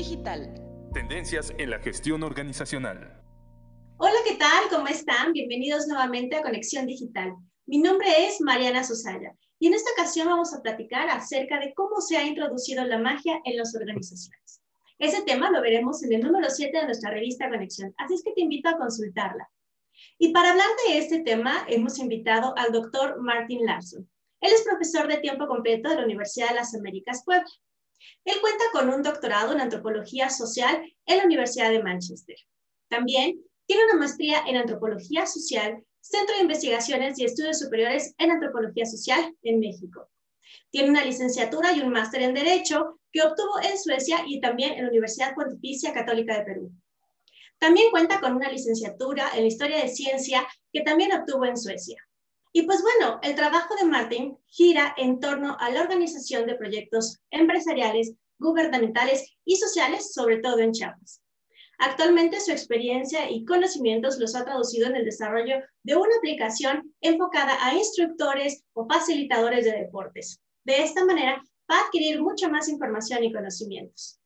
Digital. 0.00 0.54
Tendencias 0.94 1.52
en 1.58 1.68
la 1.68 1.78
gestión 1.78 2.22
organizacional. 2.22 3.22
Hola, 3.98 4.16
¿qué 4.26 4.36
tal? 4.36 4.70
¿Cómo 4.70 4.86
están? 4.86 5.34
Bienvenidos 5.34 5.86
nuevamente 5.88 6.36
a 6.36 6.42
Conexión 6.42 6.86
Digital. 6.86 7.34
Mi 7.66 7.82
nombre 7.82 8.08
es 8.24 8.40
Mariana 8.40 8.82
Susaya 8.82 9.34
y 9.58 9.66
en 9.66 9.74
esta 9.74 9.90
ocasión 9.90 10.28
vamos 10.28 10.54
a 10.54 10.62
platicar 10.62 11.10
acerca 11.10 11.60
de 11.60 11.74
cómo 11.74 12.00
se 12.00 12.16
ha 12.16 12.24
introducido 12.24 12.82
la 12.86 12.96
magia 12.96 13.42
en 13.44 13.58
las 13.58 13.74
organizaciones. 13.74 14.62
Ese 14.98 15.20
tema 15.20 15.50
lo 15.50 15.60
veremos 15.60 16.02
en 16.02 16.14
el 16.14 16.22
número 16.22 16.48
7 16.48 16.78
de 16.78 16.86
nuestra 16.86 17.10
revista 17.10 17.50
Conexión, 17.50 17.92
así 17.98 18.14
es 18.14 18.22
que 18.24 18.32
te 18.32 18.40
invito 18.40 18.70
a 18.70 18.78
consultarla. 18.78 19.50
Y 20.18 20.32
para 20.32 20.52
hablar 20.52 20.68
de 20.86 20.96
este 20.96 21.20
tema, 21.20 21.66
hemos 21.68 21.98
invitado 21.98 22.54
al 22.56 22.72
doctor 22.72 23.20
Martin 23.20 23.66
Larson. 23.66 24.08
Él 24.40 24.50
es 24.50 24.62
profesor 24.62 25.08
de 25.08 25.18
tiempo 25.18 25.46
completo 25.46 25.90
de 25.90 25.96
la 25.96 26.04
Universidad 26.04 26.48
de 26.48 26.54
las 26.54 26.74
Américas 26.74 27.22
Puebla. 27.22 27.44
Él 28.24 28.40
cuenta 28.40 28.64
con 28.72 28.88
un 28.88 29.02
doctorado 29.02 29.52
en 29.52 29.60
antropología 29.60 30.30
social 30.30 30.82
en 31.06 31.18
la 31.18 31.24
Universidad 31.24 31.70
de 31.70 31.82
Manchester. 31.82 32.36
También 32.88 33.40
tiene 33.66 33.84
una 33.84 33.98
maestría 33.98 34.42
en 34.46 34.56
antropología 34.56 35.26
social, 35.26 35.84
Centro 36.00 36.34
de 36.34 36.42
Investigaciones 36.42 37.18
y 37.18 37.24
Estudios 37.24 37.58
Superiores 37.58 38.14
en 38.18 38.30
Antropología 38.30 38.86
Social 38.86 39.34
en 39.42 39.60
México. 39.60 40.08
Tiene 40.70 40.90
una 40.90 41.04
licenciatura 41.04 41.72
y 41.72 41.80
un 41.80 41.90
máster 41.90 42.22
en 42.22 42.34
Derecho 42.34 42.98
que 43.12 43.22
obtuvo 43.22 43.60
en 43.62 43.78
Suecia 43.78 44.24
y 44.26 44.40
también 44.40 44.72
en 44.72 44.84
la 44.84 44.90
Universidad 44.90 45.34
Pontificia 45.34 45.92
Católica 45.92 46.38
de 46.38 46.44
Perú. 46.44 46.72
También 47.58 47.90
cuenta 47.90 48.20
con 48.20 48.34
una 48.34 48.50
licenciatura 48.50 49.30
en 49.36 49.46
Historia 49.46 49.82
de 49.82 49.88
Ciencia 49.88 50.46
que 50.72 50.80
también 50.80 51.12
obtuvo 51.12 51.44
en 51.44 51.56
Suecia. 51.56 52.02
Y 52.52 52.62
pues 52.62 52.82
bueno, 52.82 53.20
el 53.22 53.36
trabajo 53.36 53.76
de 53.76 53.84
Martin 53.84 54.36
gira 54.46 54.92
en 54.96 55.20
torno 55.20 55.56
a 55.60 55.70
la 55.70 55.82
organización 55.82 56.46
de 56.46 56.56
proyectos 56.56 57.20
empresariales, 57.30 58.14
gubernamentales 58.40 59.36
y 59.44 59.56
sociales, 59.56 60.12
sobre 60.12 60.38
todo 60.38 60.58
en 60.58 60.72
Chiapas. 60.72 61.22
Actualmente 61.78 62.40
su 62.40 62.50
experiencia 62.50 63.30
y 63.30 63.44
conocimientos 63.44 64.18
los 64.18 64.34
ha 64.34 64.44
traducido 64.44 64.88
en 64.88 64.96
el 64.96 65.04
desarrollo 65.04 65.60
de 65.84 65.96
una 65.96 66.16
aplicación 66.18 66.92
enfocada 67.00 67.56
a 67.64 67.74
instructores 67.74 68.64
o 68.72 68.86
facilitadores 68.86 69.64
de 69.64 69.72
deportes. 69.72 70.42
De 70.64 70.82
esta 70.82 71.04
manera, 71.04 71.42
va 71.70 71.78
a 71.78 71.84
adquirir 71.84 72.20
mucha 72.20 72.48
más 72.48 72.68
información 72.68 73.22
y 73.22 73.32
conocimientos. 73.32 74.18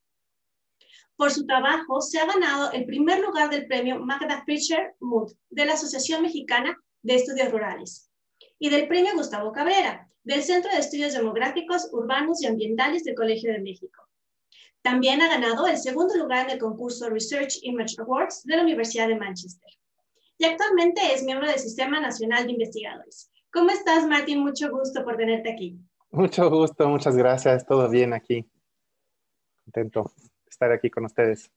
Por 1.15 1.31
su 1.31 1.47
trabajo, 1.47 2.01
se 2.01 2.19
ha 2.19 2.27
ganado 2.27 2.73
el 2.73 2.87
primer 2.87 3.21
lugar 3.21 3.51
del 3.51 3.67
premio 3.67 4.01
Magda 4.01 4.43
Fischer 4.47 4.95
Mood 4.99 5.33
de 5.51 5.67
la 5.67 5.75
Asociación 5.75 6.23
Mexicana 6.23 6.77
de 7.03 7.15
Estudios 7.17 7.53
Rurales 7.53 8.11
y 8.59 8.71
del 8.71 8.89
premio 8.89 9.15
Gustavo 9.15 9.53
Cabrera 9.53 10.09
del 10.25 10.43
Centro 10.43 10.71
de 10.71 10.79
Estudios 10.79 11.13
Demográficos, 11.13 11.89
Urbanos 11.93 12.43
y 12.43 12.47
Ambientales 12.47 13.05
del 13.05 13.15
Colegio 13.15 13.53
de 13.53 13.61
México. 13.61 14.03
También 14.83 15.23
ha 15.23 15.29
ganado 15.29 15.67
el 15.67 15.79
segundo 15.79 16.15
lugar 16.17 16.47
en 16.47 16.53
el 16.53 16.59
concurso 16.59 17.09
Research 17.09 17.59
Image 17.63 17.97
Awards 17.99 18.43
de 18.45 18.57
la 18.57 18.63
Universidad 18.63 19.09
de 19.09 19.17
Manchester. 19.17 19.71
Y 20.37 20.45
actualmente 20.45 21.01
es 21.13 21.23
miembro 21.23 21.49
del 21.49 21.59
Sistema 21.59 22.01
Nacional 22.01 22.45
de 22.45 22.53
Investigadores. 22.53 23.31
¿Cómo 23.53 23.71
estás, 23.71 24.07
Martín? 24.07 24.41
Mucho 24.41 24.71
gusto 24.71 25.05
por 25.05 25.17
tenerte 25.17 25.53
aquí. 25.53 25.79
Mucho 26.11 26.51
gusto, 26.51 26.89
muchas 26.89 27.17
gracias. 27.17 27.65
Todo 27.67 27.89
bien 27.89 28.13
aquí. 28.13 28.45
Contento 29.65 30.13
estar 30.47 30.73
aquí 30.73 30.91
con 30.91 31.05
ustedes. 31.05 31.51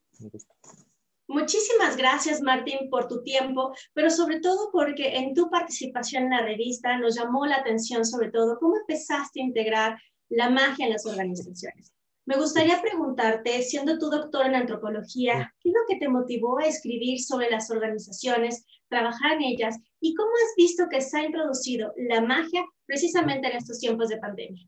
Muchísimas 1.48 1.96
gracias, 1.96 2.42
Martín, 2.42 2.90
por 2.90 3.08
tu 3.08 3.24
tiempo, 3.24 3.74
pero 3.94 4.10
sobre 4.10 4.42
todo 4.42 4.70
porque 4.70 5.16
en 5.16 5.34
tu 5.34 5.50
participación 5.50 6.24
en 6.24 6.32
la 6.32 6.42
revista 6.42 6.98
nos 6.98 7.16
llamó 7.16 7.46
la 7.46 7.56
atención, 7.56 8.04
sobre 8.04 8.32
todo, 8.32 8.58
cómo 8.60 8.76
empezaste 8.76 9.40
a 9.40 9.46
integrar 9.46 9.98
la 10.28 10.50
magia 10.50 10.88
en 10.88 10.92
las 10.92 11.06
organizaciones. 11.06 11.94
Me 12.26 12.36
gustaría 12.36 12.82
preguntarte, 12.82 13.62
siendo 13.62 13.98
tu 13.98 14.10
doctor 14.10 14.46
en 14.46 14.56
antropología, 14.56 15.54
¿qué 15.62 15.70
es 15.70 15.74
lo 15.74 15.80
que 15.88 15.96
te 15.96 16.10
motivó 16.10 16.60
a 16.60 16.68
escribir 16.68 17.22
sobre 17.22 17.50
las 17.50 17.72
organizaciones, 17.72 18.66
trabajar 18.90 19.36
en 19.36 19.44
ellas 19.44 19.78
y 20.02 20.16
cómo 20.16 20.32
has 20.32 20.54
visto 20.58 20.90
que 20.92 21.00
se 21.00 21.18
ha 21.18 21.24
introducido 21.24 21.94
la 21.96 22.20
magia 22.20 22.66
precisamente 22.86 23.48
en 23.48 23.56
estos 23.56 23.80
tiempos 23.80 24.10
de 24.10 24.18
pandemia? 24.18 24.68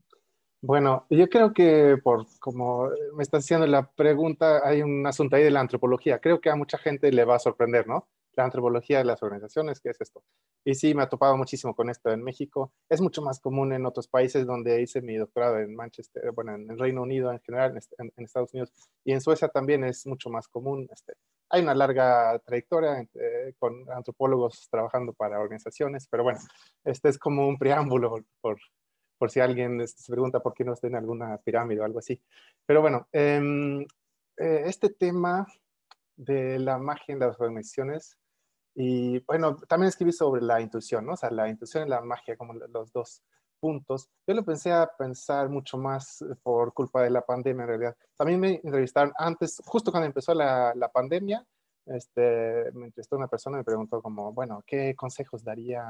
Bueno, 0.61 1.05
yo 1.09 1.29
creo 1.29 1.53
que 1.53 1.97
por 2.03 2.25
como 2.39 2.89
me 3.15 3.23
estás 3.23 3.45
haciendo 3.45 3.65
la 3.65 3.89
pregunta, 3.91 4.61
hay 4.67 4.81
un 4.81 5.07
asunto 5.07 5.37
ahí 5.37 5.43
de 5.43 5.51
la 5.51 5.61
antropología. 5.61 6.19
Creo 6.19 6.41
que 6.41 6.49
a 6.49 6.55
mucha 6.55 6.77
gente 6.77 7.11
le 7.13 7.23
va 7.23 7.35
a 7.35 7.39
sorprender, 7.39 7.87
¿no? 7.87 8.09
La 8.33 8.43
antropología 8.43 8.97
de 8.97 9.05
las 9.05 9.23
organizaciones, 9.23 9.79
¿qué 9.79 9.89
es 9.89 10.01
esto? 10.01 10.21
Y 10.65 10.75
sí, 10.75 10.93
me 10.93 11.03
ha 11.03 11.09
topado 11.09 11.37
muchísimo 11.37 11.73
con 11.73 11.89
esto 11.89 12.11
en 12.11 12.21
México. 12.23 12.73
Es 12.89 12.99
mucho 12.99 13.21
más 13.21 13.39
común 13.39 13.71
en 13.71 13.85
otros 13.85 14.09
países 14.09 14.45
donde 14.45 14.81
hice 14.81 15.01
mi 15.01 15.15
doctorado 15.15 15.59
en 15.59 15.73
Manchester, 15.75 16.31
bueno, 16.33 16.55
en 16.55 16.69
el 16.69 16.77
Reino 16.77 17.03
Unido 17.03 17.31
en 17.31 17.39
general, 17.39 17.79
en, 17.97 18.11
Estados 18.25 18.53
Unidos 18.53 18.73
y 19.05 19.13
en 19.13 19.21
Suecia 19.21 19.47
también 19.47 19.85
es 19.85 20.05
mucho 20.07 20.29
más 20.29 20.49
común. 20.49 20.89
Este, 20.91 21.13
hay 21.49 21.61
una 21.61 21.73
larga 21.73 22.37
trayectoria 22.45 23.01
eh, 23.01 23.53
con 23.57 23.89
antropólogos 23.91 24.67
trabajando 24.69 25.13
para 25.13 25.39
organizaciones, 25.39 26.07
pero 26.11 26.23
bueno, 26.23 26.39
este 26.83 27.09
es 27.09 27.17
como 27.17 27.47
un 27.47 27.57
preámbulo 27.57 28.17
por, 28.41 28.57
por 29.19 29.29
si 29.29 29.39
alguien 29.39 29.79
este, 29.81 30.01
se 30.01 30.11
pregunta 30.11 30.39
por 30.39 30.53
qué 30.53 30.63
no 30.63 30.73
está 30.73 30.87
en 30.87 30.95
alguna 30.95 31.37
pirámide 31.37 31.81
o 31.81 31.83
algo 31.83 31.99
así. 31.99 32.19
Pero 32.65 32.81
bueno, 32.81 33.07
em, 33.11 33.81
eh, 34.37 34.63
este 34.65 34.89
tema 34.89 35.45
de 36.15 36.57
la 36.59 36.77
magia 36.77 37.13
en 37.13 37.19
las 37.19 37.39
organizaciones, 37.39 38.17
y 38.75 39.19
bueno, 39.25 39.57
también 39.67 39.89
escribí 39.89 40.13
sobre 40.13 40.41
la 40.41 40.61
intuición, 40.61 41.05
¿no? 41.05 41.13
O 41.13 41.17
sea, 41.17 41.31
la 41.31 41.49
intuición 41.49 41.85
y 41.85 41.89
la 41.89 42.01
magia 42.01 42.37
como 42.37 42.53
los 42.53 42.91
dos 42.93 43.21
puntos. 43.59 44.09
Yo 44.25 44.33
lo 44.33 44.45
pensé 44.45 44.71
a 44.71 44.89
pensar 44.97 45.49
mucho 45.49 45.77
más 45.77 46.23
por 46.43 46.73
culpa 46.73 47.03
de 47.03 47.09
la 47.09 47.21
pandemia 47.21 47.63
en 47.63 47.67
realidad. 47.67 47.97
También 48.17 48.39
me 48.39 48.61
entrevistaron 48.63 49.13
antes, 49.17 49.61
justo 49.65 49.91
cuando 49.91 50.07
empezó 50.07 50.33
la, 50.33 50.73
la 50.75 50.89
pandemia, 50.89 51.45
este, 51.85 52.71
me 52.73 52.85
entrevistó 52.85 53.17
una 53.17 53.27
persona 53.27 53.57
y 53.57 53.59
me 53.59 53.63
preguntó 53.65 54.01
como, 54.01 54.31
bueno, 54.31 54.63
¿qué 54.65 54.95
consejos 54.95 55.43
daría 55.43 55.83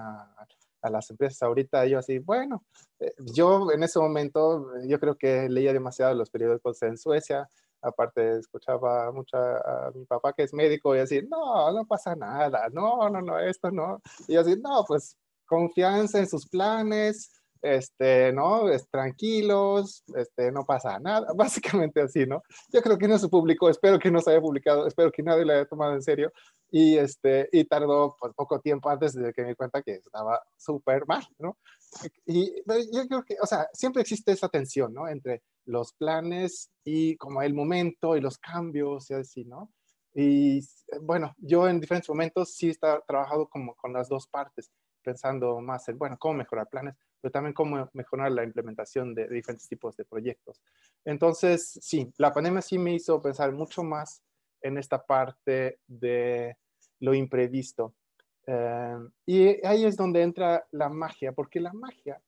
a 0.82 0.90
las 0.90 1.10
empresas 1.10 1.42
ahorita? 1.42 1.86
Yo 1.86 2.00
así, 2.00 2.20
bueno, 2.20 2.64
eh, 3.00 3.14
yo 3.34 3.72
en 3.72 3.84
ese 3.84 4.00
momento, 4.00 4.66
yo 4.88 5.00
creo 5.00 5.16
que 5.16 5.50
leía 5.50 5.74
demasiado 5.74 6.14
los 6.14 6.30
periódicos 6.30 6.82
en 6.84 6.98
Suecia, 6.98 7.48
aparte 7.82 8.40
escuchaba 8.40 9.12
mucho 9.12 9.38
a, 9.38 9.92
mi 9.94 10.06
papá 10.06 10.34
que 10.34 10.44
es 10.44 10.54
médico 10.54 10.96
y 10.96 11.00
así, 11.00 11.22
no, 11.30 11.72
no 11.72 11.86
pasa 11.86 12.16
nada, 12.16 12.68
no, 12.72 13.10
no, 13.10 13.22
no, 13.22 13.40
esto 13.40 13.72
no. 13.72 14.02
Y 14.28 14.34
yo 14.34 14.42
así, 14.42 14.56
no, 14.58 14.84
pues 14.88 15.18
confianza 15.46 16.20
en 16.20 16.28
sus 16.28 16.48
planes, 16.48 17.39
este, 17.62 18.32
¿no? 18.34 18.70
Es, 18.70 18.88
tranquilos, 18.90 20.04
este, 20.16 20.52
no 20.52 20.66
pasa 20.66 21.00
nada, 21.00 21.28
básicamente 21.36 22.02
así, 22.02 22.26
¿no? 22.26 22.42
Yo 22.72 22.82
creo 22.82 22.98
que 22.98 23.08
no 23.08 23.18
se 23.18 23.30
publicó, 23.30 23.70
espero 23.70 24.00
que 24.00 24.12
no 24.12 24.22
se 24.22 24.32
haya 24.32 24.42
publicado, 24.42 24.88
espero 24.88 25.12
que 25.12 25.24
nadie 25.24 25.46
lo 25.46 25.54
haya 25.54 25.66
tomado 25.66 25.94
en 25.94 26.02
serio 26.02 26.32
y, 26.72 26.98
este, 26.98 27.50
y 27.52 27.66
tardó 27.66 28.16
pues, 28.20 28.34
poco 28.36 28.60
tiempo 28.60 28.90
antes 28.90 29.14
de 29.14 29.34
que 29.34 29.42
me 29.42 29.50
di 29.50 29.56
cuenta 29.56 29.82
que 29.82 29.94
estaba 29.94 30.42
súper 30.58 31.06
mal, 31.08 31.26
¿no? 31.40 31.58
Y 32.26 32.56
yo 32.66 33.08
creo 33.08 33.24
que, 33.24 33.36
o 33.42 33.46
sea, 33.46 33.68
siempre 33.74 34.02
existe 34.02 34.32
esa 34.32 34.50
tensión, 34.50 34.94
¿no? 34.94 35.08
Entre 35.08 35.42
los 35.66 35.94
planes 35.94 36.72
y 36.84 37.16
como 37.18 37.42
el 37.42 37.54
momento 37.54 38.16
y 38.16 38.22
los 38.22 38.38
cambios 38.38 39.10
y 39.10 39.14
así, 39.16 39.46
¿no? 39.46 39.72
Y 40.14 40.62
bueno, 41.02 41.36
yo 41.38 41.68
en 41.68 41.80
diferentes 41.80 42.10
momentos 42.10 42.54
sí 42.54 42.70
he 42.70 42.76
trabajado 43.08 43.48
como 43.48 43.76
con 43.76 43.94
las 43.94 44.10
dos 44.10 44.28
partes, 44.28 44.72
pensando 45.04 45.60
más 45.62 45.88
en, 45.88 45.98
bueno, 45.98 46.18
cómo 46.20 46.36
mejorar 46.36 46.68
planes, 46.70 46.96
pero 47.22 47.32
también 47.32 47.54
cómo 47.54 47.90
mejorar 47.94 48.32
la 48.32 48.44
implementación 48.44 49.14
de, 49.14 49.28
diferentes 49.28 49.68
tipos 49.68 49.96
de 49.98 50.06
proyectos. 50.06 50.62
Entonces, 51.06 51.80
sí, 51.82 52.12
la 52.18 52.34
pandemia 52.34 52.62
sí 52.62 52.78
me 52.78 52.94
hizo 52.94 53.22
pensar 53.22 53.52
mucho 53.52 53.84
más 53.84 54.22
en 54.62 54.78
esta 54.78 55.06
parte 55.06 55.80
de 55.88 56.58
lo 57.00 57.14
imprevisto. 57.14 57.96
Eh, 58.48 58.98
y 59.26 59.66
ahí 59.66 59.86
es 59.86 59.96
donde 59.96 60.22
entra 60.22 60.66
la 60.72 60.90
magia, 60.90 61.32
porque 61.34 61.60
la 61.60 61.74
magia 61.74 62.22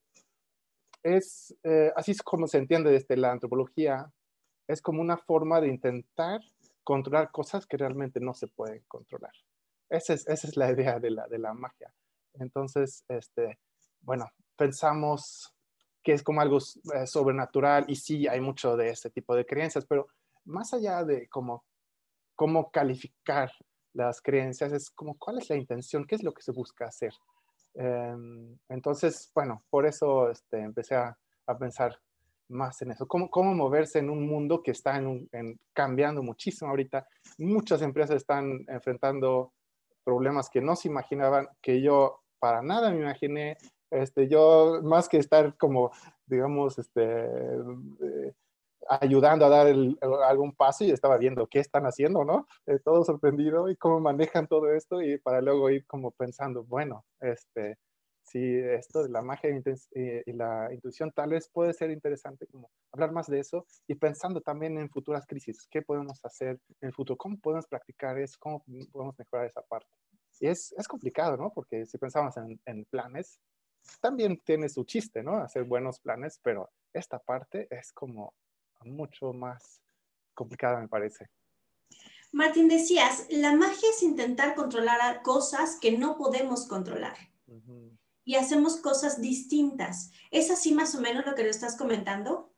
es, 1.03 1.56
eh, 1.63 1.91
así 1.96 2.12
es 2.12 2.22
como 2.22 2.47
se 2.47 2.57
entiende 2.57 2.91
desde 2.91 3.18
la 3.18 3.31
antropología, 3.31 4.12
es 4.68 4.81
como 4.81 5.01
una 5.01 5.18
forma 5.18 5.60
de 5.60 5.68
intentar 5.68 6.42
controlar 6.83 7.31
cosas 7.31 7.66
que 7.66 7.77
realmente 7.77 8.19
no 8.19 8.33
se 8.33 8.48
pueden 8.48 8.83
controlar. 8.88 9.33
Esa 9.89 10.13
es, 10.13 10.27
esa 10.27 10.48
es 10.48 10.56
la 10.56 10.71
idea 10.71 11.00
de 11.00 11.12
la, 11.12 11.27
de 11.27 11.38
la 11.38 11.54
magia. 11.54 11.94
Entonces, 12.36 13.04
este, 13.10 13.60
bueno, 14.01 14.30
pensamos 14.56 15.53
que 16.03 16.13
es 16.13 16.24
como 16.24 16.42
algo 16.42 16.57
eh, 16.57 17.06
sobrenatural 17.06 17.86
y 17.88 17.95
sí 17.95 18.27
hay 18.27 18.42
mucho 18.42 18.75
de 18.75 18.89
este 18.89 19.09
tipo 19.09 19.36
de 19.36 19.45
creencias, 19.45 19.86
pero 19.86 20.07
más 20.45 20.74
allá 20.74 21.03
de 21.03 21.27
cómo, 21.30 21.63
cómo 22.36 22.71
calificar 22.71 23.51
las 23.94 24.21
creencias, 24.21 24.71
es 24.71 24.89
como 24.89 25.18
cuál 25.18 25.39
es 25.39 25.50
la 25.50 25.57
intención, 25.57 26.06
qué 26.06 26.15
es 26.15 26.24
lo 26.24 26.33
que 26.33 26.42
se 26.42 26.51
busca 26.51 26.86
hacer. 26.86 27.13
Em, 27.74 28.57
entonces, 28.69 29.31
bueno, 29.36 29.63
por 29.69 29.86
eso 29.86 30.30
este, 30.30 30.59
empecé 30.59 30.95
a, 30.95 31.18
a, 31.45 31.57
pensar 31.57 32.00
más 32.50 32.81
en 32.81 32.92
eso, 32.92 33.07
cómo, 33.07 33.30
cómo 33.30 33.54
moverse 33.54 34.00
en 34.00 34.09
un 34.09 34.27
mundo 34.27 34.62
que 34.62 34.71
está 34.71 34.97
en 34.97 35.59
cambiando 35.74 36.21
muchísimo 36.24 36.69
ahorita. 36.69 37.07
Muchas 37.38 37.81
empresas 37.81 38.18
están 38.18 38.65
enfrentando 38.68 39.54
problemas 40.04 40.50
que 40.50 40.62
no 40.62 40.75
se 40.75 40.88
imaginaban, 40.88 41.47
que 41.62 41.81
yo 41.81 42.21
para 42.39 42.62
nada 42.62 42.92
me 42.92 43.01
imaginé. 43.01 43.57
Este, 43.92 44.28
yo, 44.28 44.80
más 44.84 45.10
que 45.10 45.18
estar 45.18 45.56
como, 45.58 45.92
digamos, 46.26 46.80
este, 46.80 47.02
eh, 47.04 48.34
ayudando 48.90 49.46
a 49.46 49.50
dar 49.50 49.68
algún 50.28 50.54
paso 50.54 50.84
y 50.84 50.92
estaba 50.92 51.18
viendo 51.18 51.48
qué 51.48 51.60
están 51.60 51.86
haciendo, 51.86 52.26
¿no? 52.26 52.48
Eh, 52.66 52.80
todo 52.80 53.04
sorprendido 53.04 53.70
y 53.70 53.76
cómo 53.76 54.00
manejan 54.00 54.48
todo 54.48 54.72
esto 54.74 55.02
y 55.02 55.18
para 55.18 55.42
luego 55.42 55.70
ir 55.70 55.86
como 55.86 56.12
pensando, 56.12 56.64
bueno, 56.64 57.06
este, 57.20 57.78
si 58.24 58.40
esto 58.60 59.04
de 59.04 59.10
la 59.10 59.22
magia 59.22 59.50
eh, 59.50 60.24
y 60.26 60.32
la 60.34 60.70
intuición 60.74 61.12
tal 61.12 61.32
vez 61.32 61.50
puede 61.50 61.74
ser 61.74 61.92
interesante 61.92 62.48
como 62.48 62.72
hablar 62.92 63.12
más 63.12 63.28
de 63.28 63.40
eso 63.40 63.66
y 63.88 63.96
pensando 63.96 64.42
también 64.42 64.78
en 64.78 64.90
futuras 64.90 65.26
crisis, 65.26 65.68
qué 65.70 65.82
podemos 65.82 66.24
hacer 66.24 66.60
en 66.80 66.88
el 66.88 66.94
futuro, 66.94 67.18
cómo 67.18 67.38
podemos 67.40 67.68
practicar 67.68 68.18
eso, 68.20 68.38
cómo 68.40 68.64
podemos 68.92 69.18
mejorar 69.18 69.48
esa 69.48 69.62
parte. 69.64 69.90
Y 70.40 70.48
es, 70.48 70.74
es 70.78 70.88
complicado, 70.88 71.38
¿no? 71.38 71.52
Porque 71.54 71.86
si 71.86 71.98
pensamos 71.98 72.36
en, 72.38 72.60
en 72.66 72.86
planes, 72.86 73.40
también 74.00 74.38
tiene 74.44 74.69
su 74.69 74.83
chiste, 74.83 75.24
¿no? 75.24 75.38
Hacer 75.38 75.63
buenos 75.63 76.00
planes, 76.00 76.39
pero 76.42 76.69
esta 76.94 77.19
parte 77.19 77.68
es 77.69 77.92
como 77.94 78.33
mucho 78.83 79.33
más 79.33 79.81
complicada, 80.33 80.80
me 80.80 80.88
parece. 80.88 81.30
Martín, 82.31 82.68
decías, 82.68 83.28
la 83.30 83.56
magia 83.56 83.89
es 83.89 84.04
intentar 84.04 84.56
controlar 84.56 85.22
cosas 85.22 85.78
que 85.80 85.98
no 85.98 86.18
podemos 86.18 86.66
controlar. 86.68 87.16
Y 88.24 88.36
hacemos 88.36 88.78
cosas 88.78 89.22
distintas. 89.22 90.12
¿Es 90.30 90.50
así 90.50 90.74
más 90.74 90.95
o 90.95 91.01
menos 91.01 91.25
lo 91.25 91.36
que 91.36 91.44
lo 91.44 91.50
estás 91.50 91.75
comentando? 91.75 92.54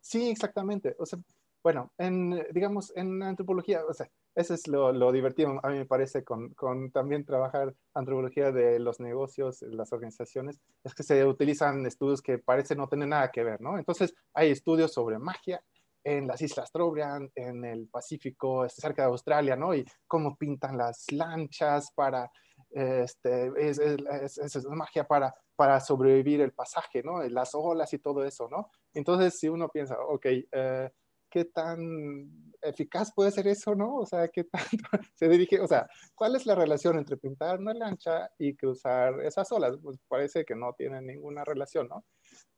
Sí, 0.00 0.30
exactamente. 0.30 0.96
O 0.98 1.04
sea, 1.04 1.18
bueno, 1.62 1.92
en, 1.98 2.46
digamos, 2.52 2.92
en 2.96 3.22
antropología, 3.22 3.84
o 3.84 3.92
sea, 3.92 4.10
eso 4.38 4.54
es 4.54 4.68
lo, 4.68 5.10
divertido, 5.10 5.58
a 5.64 5.68
mí 5.68 5.78
me 5.78 5.84
parece, 5.84 6.22
con, 6.22 6.54
también 6.92 7.24
trabajar 7.24 7.74
antropología 7.92 8.52
de 8.52 8.78
los 8.78 9.00
negocios, 9.00 9.62
las 9.62 9.92
organizaciones, 9.92 10.60
es 10.84 10.94
que 10.94 11.02
se 11.02 11.24
utilizan 11.24 11.84
estudios 11.86 12.22
que 12.22 12.38
parecen 12.38 12.78
no 12.78 12.88
tener 12.88 13.08
nada 13.08 13.32
que 13.32 13.42
ver, 13.42 13.60
¿no? 13.60 13.76
Entonces, 13.76 14.14
hay 14.32 14.52
estudios 14.52 14.92
sobre 14.92 15.18
magia 15.18 15.60
en 16.04 16.28
las 16.28 16.40
Islas 16.40 16.70
Trobriand, 16.70 17.32
en 17.34 17.64
el 17.64 17.88
Pacífico, 17.88 18.64
este, 18.64 18.80
cerca 18.80 19.02
de 19.02 19.08
Australia, 19.08 19.56
¿no? 19.56 19.74
Y 19.74 19.84
cómo 20.06 20.36
pintan 20.36 20.78
las 20.78 21.10
lanchas 21.10 21.90
para, 21.92 22.30
este, 22.70 23.50
es, 23.56 23.80
es, 23.80 24.38
es, 24.38 24.64
magia 24.66 25.02
para, 25.02 25.34
para 25.56 25.80
sobrevivir 25.80 26.42
el 26.42 26.52
pasaje, 26.52 27.02
¿no? 27.02 27.20
Las 27.24 27.56
olas 27.56 27.92
y 27.92 27.98
todo 27.98 28.24
eso, 28.24 28.48
¿no? 28.48 28.70
Entonces, 28.94 29.36
si 29.36 29.48
uno 29.48 29.68
piensa, 29.68 29.96
ok, 30.00 30.26
eh, 30.26 30.90
qué 31.28 31.44
tan 31.44 32.52
eficaz 32.62 33.12
puede 33.14 33.30
ser 33.30 33.46
eso, 33.48 33.74
¿no? 33.74 33.96
O 33.96 34.06
sea, 34.06 34.28
qué 34.28 34.44
tanto 34.44 34.68
se 35.14 35.28
dirige, 35.28 35.60
o 35.60 35.66
sea, 35.66 35.88
¿cuál 36.14 36.36
es 36.36 36.46
la 36.46 36.54
relación 36.54 36.98
entre 36.98 37.16
pintar 37.16 37.58
una 37.58 37.74
lancha 37.74 38.30
y 38.38 38.54
cruzar 38.54 39.20
esas 39.20 39.50
olas? 39.52 39.76
Pues 39.82 39.98
parece 40.08 40.44
que 40.44 40.54
no 40.54 40.72
tienen 40.74 41.06
ninguna 41.06 41.44
relación, 41.44 41.88
¿no? 41.88 42.04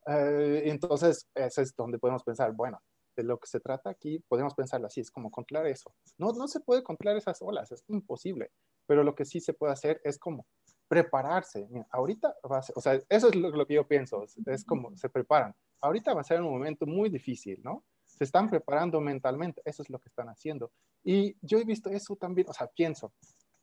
Eh, 0.06 0.62
entonces, 0.66 1.28
ese 1.34 1.62
es 1.62 1.74
donde 1.74 1.98
podemos 1.98 2.24
pensar, 2.24 2.52
bueno, 2.52 2.80
de 3.16 3.24
lo 3.24 3.38
que 3.38 3.46
se 3.46 3.60
trata 3.60 3.90
aquí, 3.90 4.20
podemos 4.28 4.54
pensarlo 4.54 4.86
así, 4.86 5.00
es 5.00 5.10
como 5.10 5.30
controlar 5.30 5.66
eso. 5.66 5.92
No, 6.16 6.32
no 6.32 6.48
se 6.48 6.60
puede 6.60 6.82
controlar 6.82 7.16
esas 7.16 7.42
olas, 7.42 7.70
es 7.72 7.84
imposible, 7.88 8.50
pero 8.86 9.04
lo 9.04 9.14
que 9.14 9.24
sí 9.24 9.40
se 9.40 9.52
puede 9.52 9.72
hacer 9.72 10.00
es 10.04 10.18
como 10.18 10.46
prepararse. 10.88 11.66
Mira, 11.70 11.86
ahorita 11.90 12.34
va 12.50 12.58
a 12.58 12.62
ser, 12.62 12.76
o 12.76 12.80
sea, 12.80 12.98
eso 13.08 13.28
es 13.28 13.34
lo, 13.34 13.50
lo 13.50 13.66
que 13.66 13.74
yo 13.74 13.86
pienso, 13.86 14.24
es 14.46 14.64
como 14.64 14.96
se 14.96 15.08
preparan. 15.08 15.54
Ahorita 15.80 16.14
va 16.14 16.22
a 16.22 16.24
ser 16.24 16.40
un 16.40 16.50
momento 16.50 16.86
muy 16.86 17.08
difícil, 17.08 17.60
¿no? 17.62 17.84
Se 18.20 18.24
están 18.24 18.50
preparando 18.50 19.00
mentalmente, 19.00 19.62
eso 19.64 19.82
es 19.82 19.88
lo 19.88 19.98
que 19.98 20.10
están 20.10 20.28
haciendo. 20.28 20.70
Y 21.02 21.38
yo 21.40 21.56
he 21.58 21.64
visto 21.64 21.88
eso 21.88 22.16
también, 22.16 22.46
o 22.50 22.52
sea, 22.52 22.66
pienso, 22.66 23.14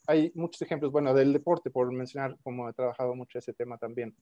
hay 0.08 0.32
muchos 0.34 0.60
ejemplos, 0.64 0.92
bueno, 0.92 1.14
del 1.14 1.32
deporte, 1.32 1.70
por 1.70 1.94
mencionar, 1.94 2.36
como 2.42 2.68
he 2.68 2.74
trabajado 2.74 3.14
mucho 3.14 3.38
ese 3.38 3.54
tema 3.54 3.78
también. 3.78 4.16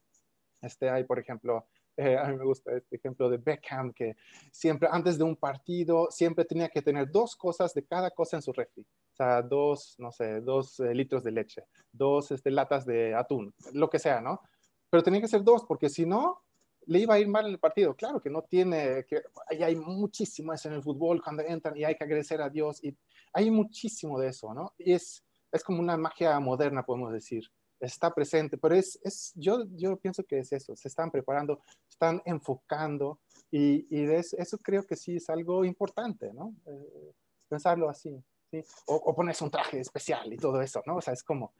Este, 0.62 0.90
hay, 0.90 1.06
por 1.06 1.20
ejemplo, 1.20 1.66
eh, 1.96 2.18
a 2.18 2.26
mí 2.26 2.36
me 2.36 2.44
gusta 2.44 2.76
este 2.76 2.98
ejemplo 2.98 3.30
de 3.30 3.38
Beckham, 3.38 3.94
que 3.94 4.18
siempre 4.52 4.90
antes 4.92 5.18
de 5.18 5.24
un 5.24 5.38
partido, 5.38 6.12
siempre 6.12 6.44
tenía 6.44 6.68
que 6.68 6.82
tener 6.82 7.10
dos 7.10 7.38
cosas 7.38 7.74
de 7.74 7.86
cada 7.86 8.12
cosa 8.12 8.36
en 8.36 8.42
su 8.42 8.52
refri. 8.52 8.82
O 8.82 9.16
sea, 9.16 9.42
dos, 9.42 9.96
no 10.00 10.12
sé, 10.12 10.42
dos 10.42 10.82
eh, 10.82 10.94
litros 10.94 11.24
de 11.24 11.32
leche, 11.32 11.64
dos 11.94 12.30
este, 12.32 12.52
latas 12.52 12.86
de 12.86 13.16
atún, 13.16 13.54
lo 13.72 13.90
que 13.90 14.00
sea, 14.00 14.20
¿no? 14.20 14.42
Pero 14.90 15.02
tenía 15.02 15.22
que 15.22 15.30
ser 15.30 15.46
dos, 15.46 15.64
porque 15.64 15.88
si 15.88 16.06
no, 16.06 16.42
le 16.88 17.00
iba 17.00 17.16
a 17.16 17.20
ir 17.20 17.28
mal 17.28 17.46
en 17.46 17.52
el 17.52 17.60
partido. 17.60 17.96
Claro 17.96 18.22
que 18.22 18.30
no 18.30 18.44
tiene, 18.44 19.06
que 19.06 19.22
hay 19.64 19.76
muchísimo 19.76 20.54
eso 20.54 20.68
en 20.68 20.76
el 20.76 20.84
fútbol 20.84 21.22
cuando 21.24 21.44
entran 21.44 21.76
y 21.78 21.84
hay 21.84 21.96
que 21.96 22.04
agradecer 22.04 22.42
a 22.42 22.50
Dios 22.50 22.84
y 22.84 22.96
hay 23.34 23.52
muchísimo 23.52 24.20
de 24.20 24.30
eso, 24.30 24.54
¿no? 24.54 24.74
Y 24.78 24.94
es, 24.94 25.24
es 25.52 25.64
como 25.64 25.80
una 25.80 25.98
magia 25.98 26.40
moderna, 26.40 26.86
podemos 26.86 27.12
decir. 27.12 27.44
Está 27.80 28.14
presente, 28.14 28.58
pero 28.58 28.74
es, 28.74 28.98
es 29.04 29.34
yo, 29.36 29.66
yo 29.76 29.98
pienso 29.98 30.24
que 30.24 30.40
es 30.40 30.52
eso, 30.54 30.76
se 30.76 30.88
están 30.88 31.12
preparando, 31.12 31.62
están 31.90 32.22
enfocando 32.26 33.20
y, 33.52 33.86
y 33.90 34.10
eso, 34.10 34.58
creo 34.60 34.84
que 34.86 34.96
sí 34.96 35.18
es 35.18 35.30
algo 35.30 35.66
importante, 35.66 36.34
¿no? 36.34 36.56
Eh, 36.66 37.12
pensarlo 37.50 37.90
así, 37.90 38.18
¿sí? 38.50 38.64
O, 38.88 38.96
o 38.96 39.14
ponerse 39.14 39.44
un 39.44 39.52
traje 39.52 39.82
especial 39.82 40.32
y 40.32 40.38
todo 40.38 40.62
eso, 40.62 40.82
¿no? 40.86 40.96
O 40.96 41.02
sea, 41.02 41.14
es 41.14 41.22
como, 41.22 41.54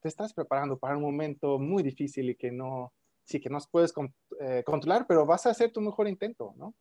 te 0.00 0.08
estás 0.08 0.32
preparando 0.32 0.78
para 0.78 0.96
un 0.96 1.02
momento 1.02 1.58
muy 1.58 1.82
difícil 1.82 2.30
y 2.30 2.34
que 2.34 2.50
no, 2.50 2.92
sí 3.24 3.40
que 3.40 3.50
no 3.50 3.58
puedes 3.70 3.92
eh, 4.40 4.62
controlar, 4.64 5.06
pero 5.06 5.26
vas 5.26 5.46
a 5.46 5.50
hacer 5.50 5.72
tu 5.72 5.80
mejor 5.80 6.08
intento, 6.08 6.54
¿no? 6.56 6.74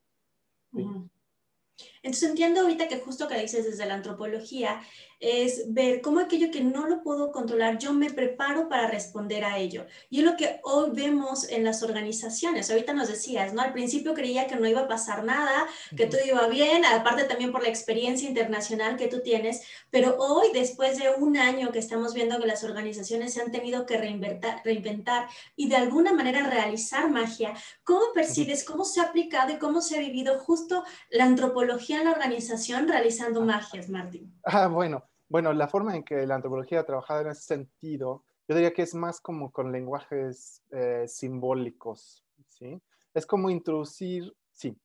Entonces 2.04 2.30
entiendo 2.30 2.62
ahorita 2.62 2.88
que 2.88 3.00
justo 3.00 3.28
que 3.28 3.40
dices 3.40 3.66
desde 3.66 3.86
la 3.86 3.96
antropología 3.96 4.82
es 5.22 5.72
ver 5.72 6.02
cómo 6.02 6.20
aquello 6.20 6.50
que 6.52 6.62
no 6.62 6.88
lo 6.88 7.04
puedo 7.04 7.32
controlar, 7.32 7.78
yo 7.78 7.94
me 7.94 8.10
preparo 8.10 8.68
para 8.68 8.88
responder 8.88 9.46
a 9.46 9.60
ello. 9.60 9.86
Y 10.10 10.20
es 10.20 10.26
lo 10.26 10.36
que 10.36 10.60
hoy 10.64 10.90
vemos 10.94 11.48
en 11.50 11.64
las 11.64 11.84
organizaciones. 11.84 12.70
Ahorita 12.72 12.94
nos 12.94 13.08
decías, 13.08 13.54
¿no? 13.54 13.62
Al 13.62 13.72
principio 13.72 14.16
creía 14.16 14.48
que 14.48 14.56
no 14.56 14.68
iba 14.68 14.82
a 14.82 14.88
pasar 14.88 15.24
nada, 15.24 15.68
que 15.96 16.08
todo 16.08 16.22
iba 16.26 16.48
bien, 16.48 16.84
aparte 16.86 17.26
también 17.26 17.52
por 17.52 17.62
la 17.62 17.70
experiencia 17.70 18.28
internacional 18.28 18.98
que 18.98 19.08
tú 19.08 19.22
tienes, 19.22 19.62
pero 19.92 20.18
hoy, 20.18 20.48
después 20.54 20.98
de 20.98 21.12
un 21.18 21.38
año 21.38 21.72
que 21.72 21.80
estamos 21.80 22.16
viendo 22.16 22.40
que 22.40 22.48
las 22.48 22.64
organizaciones 22.64 23.34
se 23.34 23.42
han 23.42 23.52
tenido 23.52 23.86
que 23.86 23.98
reinventar, 23.98 24.62
reinventar 24.66 25.28
y 25.56 25.70
de 25.70 25.76
alguna 25.76 26.14
manera 26.14 26.50
realizar 26.50 27.10
magia, 27.12 27.54
¿cómo 27.84 28.02
percibes, 28.14 28.64
cómo 28.64 28.86
se 28.86 29.02
ha 29.02 29.04
aplicado 29.04 29.54
y 29.54 29.60
cómo 29.60 29.82
se 29.82 29.98
ha 29.98 30.00
vivido 30.00 30.40
justo 30.40 30.84
la 31.12 31.26
antropología 31.26 32.00
en 32.00 32.06
la 32.06 32.12
organización 32.12 32.88
realizando 32.88 33.42
magias, 33.42 33.88
Martín? 33.88 34.34
Ah, 34.44 34.68
bueno. 34.68 35.11
Bueno, 35.32 35.54
la 35.54 35.70
forma 35.70 35.96
en 35.96 36.04
que 36.04 36.28
la 36.28 36.36
antropología 36.36 36.82
ha 36.82 36.86
trabajado 36.86 37.22
en 37.22 37.30
ese 37.30 37.44
sentido, 37.44 38.26
yo 38.50 38.54
diría 38.54 38.74
que 38.74 38.82
es 38.82 38.94
más 38.94 39.22
como 39.22 39.50
con 39.50 39.72
lenguajes 39.72 40.62
eh, 40.72 41.06
simbólicos, 41.08 42.26
¿sí? 42.50 42.82
Es 43.14 43.26
como 43.26 43.50
introducir, 43.50 44.36
sí, 44.52 44.78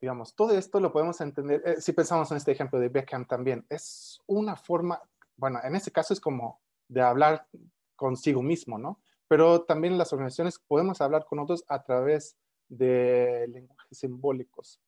digamos, 0.00 0.34
todo 0.34 0.58
esto 0.58 0.80
lo 0.80 0.90
podemos 0.90 1.20
entender, 1.20 1.62
eh, 1.64 1.80
si 1.80 1.92
pensamos 1.92 2.28
en 2.32 2.38
este 2.38 2.50
ejemplo 2.50 2.80
de 2.80 2.88
Beckham 2.88 3.24
también, 3.24 3.64
es 3.68 4.20
una 4.26 4.56
forma, 4.56 5.00
bueno, 5.36 5.60
en 5.62 5.76
este 5.76 5.92
caso 5.92 6.12
es 6.12 6.18
como 6.18 6.60
de 6.88 7.00
hablar 7.00 7.46
consigo 7.94 8.42
mismo, 8.42 8.78
¿no? 8.78 9.00
Pero 9.28 9.62
también 9.62 9.96
las 9.96 10.12
organizaciones 10.12 10.58
podemos 10.58 11.00
hablar 11.02 11.24
con 11.24 11.38
otros 11.38 11.64
a 11.68 11.84
través 11.84 12.36
de 12.68 13.46
lenguajes 13.48 13.96
simbólicos. 13.96 14.80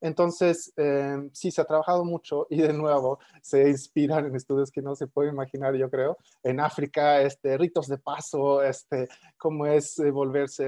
Entonces, 0.00 0.72
eh, 0.76 1.16
sí, 1.32 1.50
se 1.50 1.60
ha 1.60 1.64
trabajado 1.64 2.04
mucho 2.04 2.46
y 2.50 2.60
de 2.60 2.72
nuevo 2.72 3.18
se 3.42 3.68
inspiran 3.68 4.26
en 4.26 4.36
estudios 4.36 4.70
que 4.70 4.82
no 4.82 4.94
se 4.94 5.06
puede 5.06 5.30
imaginar, 5.30 5.74
yo 5.76 5.90
creo. 5.90 6.18
En 6.42 6.60
África, 6.60 7.22
este, 7.22 7.56
ritos 7.56 7.88
de 7.88 7.98
paso, 7.98 8.62
este, 8.62 9.08
cómo 9.38 9.66
es 9.66 9.98
eh, 9.98 10.10
volverse 10.10 10.64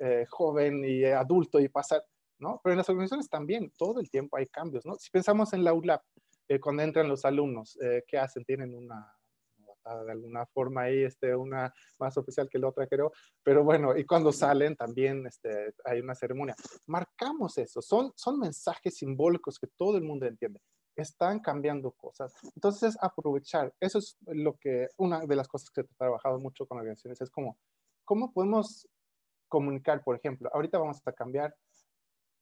eh, 0.00 0.26
joven 0.28 0.84
y 0.84 1.04
adulto 1.04 1.60
y 1.60 1.68
pasar, 1.68 2.02
¿no? 2.38 2.60
Pero 2.62 2.72
en 2.72 2.78
las 2.78 2.88
organizaciones 2.88 3.28
también, 3.28 3.72
todo 3.76 4.00
el 4.00 4.10
tiempo 4.10 4.36
hay 4.36 4.46
cambios, 4.46 4.84
¿no? 4.84 4.94
Si 4.96 5.10
pensamos 5.10 5.52
en 5.52 5.64
la 5.64 5.72
ULAP, 5.72 6.02
cuando 6.60 6.82
entran 6.82 7.08
los 7.08 7.24
alumnos, 7.24 7.78
¿qué 8.08 8.18
hacen? 8.18 8.44
Tienen 8.44 8.74
una 8.74 9.14
de 10.04 10.12
alguna 10.12 10.46
forma 10.46 10.82
ahí, 10.82 11.02
este, 11.04 11.34
una 11.34 11.72
más 11.98 12.16
oficial 12.16 12.48
que 12.48 12.58
la 12.58 12.68
otra, 12.68 12.86
creo. 12.86 13.12
Pero 13.42 13.64
bueno, 13.64 13.96
y 13.96 14.04
cuando 14.04 14.32
salen 14.32 14.76
también 14.76 15.26
este, 15.26 15.74
hay 15.84 16.00
una 16.00 16.14
ceremonia. 16.14 16.54
Marcamos 16.86 17.58
eso, 17.58 17.80
son, 17.82 18.12
son 18.14 18.38
mensajes 18.38 18.96
simbólicos 18.96 19.58
que 19.58 19.68
todo 19.76 19.96
el 19.96 20.04
mundo 20.04 20.26
entiende. 20.26 20.60
Están 20.96 21.40
cambiando 21.40 21.92
cosas. 21.92 22.34
Entonces, 22.54 22.96
aprovechar, 23.00 23.72
eso 23.80 23.98
es 23.98 24.18
lo 24.26 24.56
que, 24.56 24.88
una 24.98 25.24
de 25.26 25.36
las 25.36 25.48
cosas 25.48 25.70
que 25.70 25.82
he 25.82 25.84
trabajado 25.96 26.38
mucho 26.38 26.66
con 26.66 26.78
organizaciones, 26.78 27.20
es 27.20 27.30
como, 27.30 27.58
¿cómo 28.04 28.32
podemos 28.32 28.88
comunicar, 29.48 30.02
por 30.02 30.16
ejemplo? 30.16 30.50
Ahorita 30.52 30.78
vamos 30.78 31.00
a 31.04 31.12
cambiar 31.12 31.54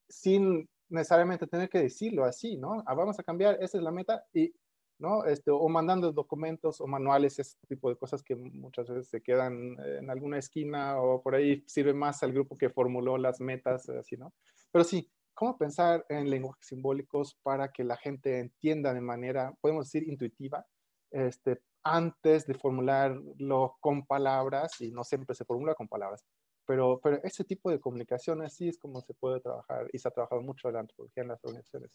sin 0.09 0.68
necesariamente 0.88 1.47
tener 1.47 1.68
que 1.68 1.80
decirlo 1.80 2.25
así, 2.25 2.57
¿no? 2.57 2.83
Ah, 2.87 2.95
vamos 2.95 3.18
a 3.18 3.23
cambiar, 3.23 3.59
esa 3.62 3.78
es 3.78 3.85
la 3.85 3.90
meta 3.90 4.25
y 4.33 4.52
¿no? 4.99 5.25
Este, 5.25 5.50
o 5.50 5.69
mandando 5.69 6.12
documentos 6.12 6.81
o 6.81 6.87
manuales, 6.87 7.38
ese 7.38 7.57
tipo 7.69 7.88
de 7.88 7.97
cosas 7.97 8.23
que 8.23 8.35
muchas 8.35 8.88
veces 8.88 9.09
se 9.09 9.23
quedan 9.23 9.76
en 9.78 10.11
alguna 10.11 10.38
esquina 10.38 11.00
o 11.00 11.23
por 11.23 11.35
ahí 11.35 11.62
sirve 11.67 11.95
más 11.95 12.23
al 12.23 12.33
grupo 12.33 12.57
que 12.57 12.71
formuló 12.71 13.19
las 13.19 13.40
metas, 13.40 13.88
así, 13.88 14.17
¿no? 14.17 14.33
Pero 14.73 14.85
sí, 14.85 15.11
¿cómo 15.35 15.57
pensar 15.57 16.05
en 16.09 16.28
lenguajes 16.28 16.67
simbólicos 16.67 17.37
para 17.43 17.71
que 17.73 17.85
la 17.85 17.97
gente 17.97 18.40
entienda 18.40 18.93
de 18.93 19.00
manera, 19.00 19.55
podemos 19.61 19.87
decir, 19.87 20.09
intuitiva, 20.09 20.67
este, 21.11 21.62
antes 21.85 22.47
de 22.47 22.55
formularlo 22.55 23.76
con 23.81 24.05
palabras, 24.05 24.81
y 24.81 24.90
no 24.90 25.05
siempre 25.05 25.35
se 25.35 25.45
formula 25.45 25.75
con 25.75 25.88
palabras, 25.88 26.25
pero, 26.67 27.00
pero 27.02 27.19
ese 27.23 27.45
tipo 27.45 27.71
de 27.71 27.81
comunicación 27.81 28.43
así 28.43 28.69
es 28.69 28.78
como 28.78 29.00
se 29.00 29.14
puede 29.14 29.40
trabajar 29.40 29.88
y 29.93 29.99
se 29.99 30.09
ha 30.09 30.11
trabajado 30.11 30.43
mucho 30.43 30.71
la 30.71 30.81
antropología 30.81 31.23
en 31.23 31.28
las 31.28 31.43
organizaciones. 31.43 31.90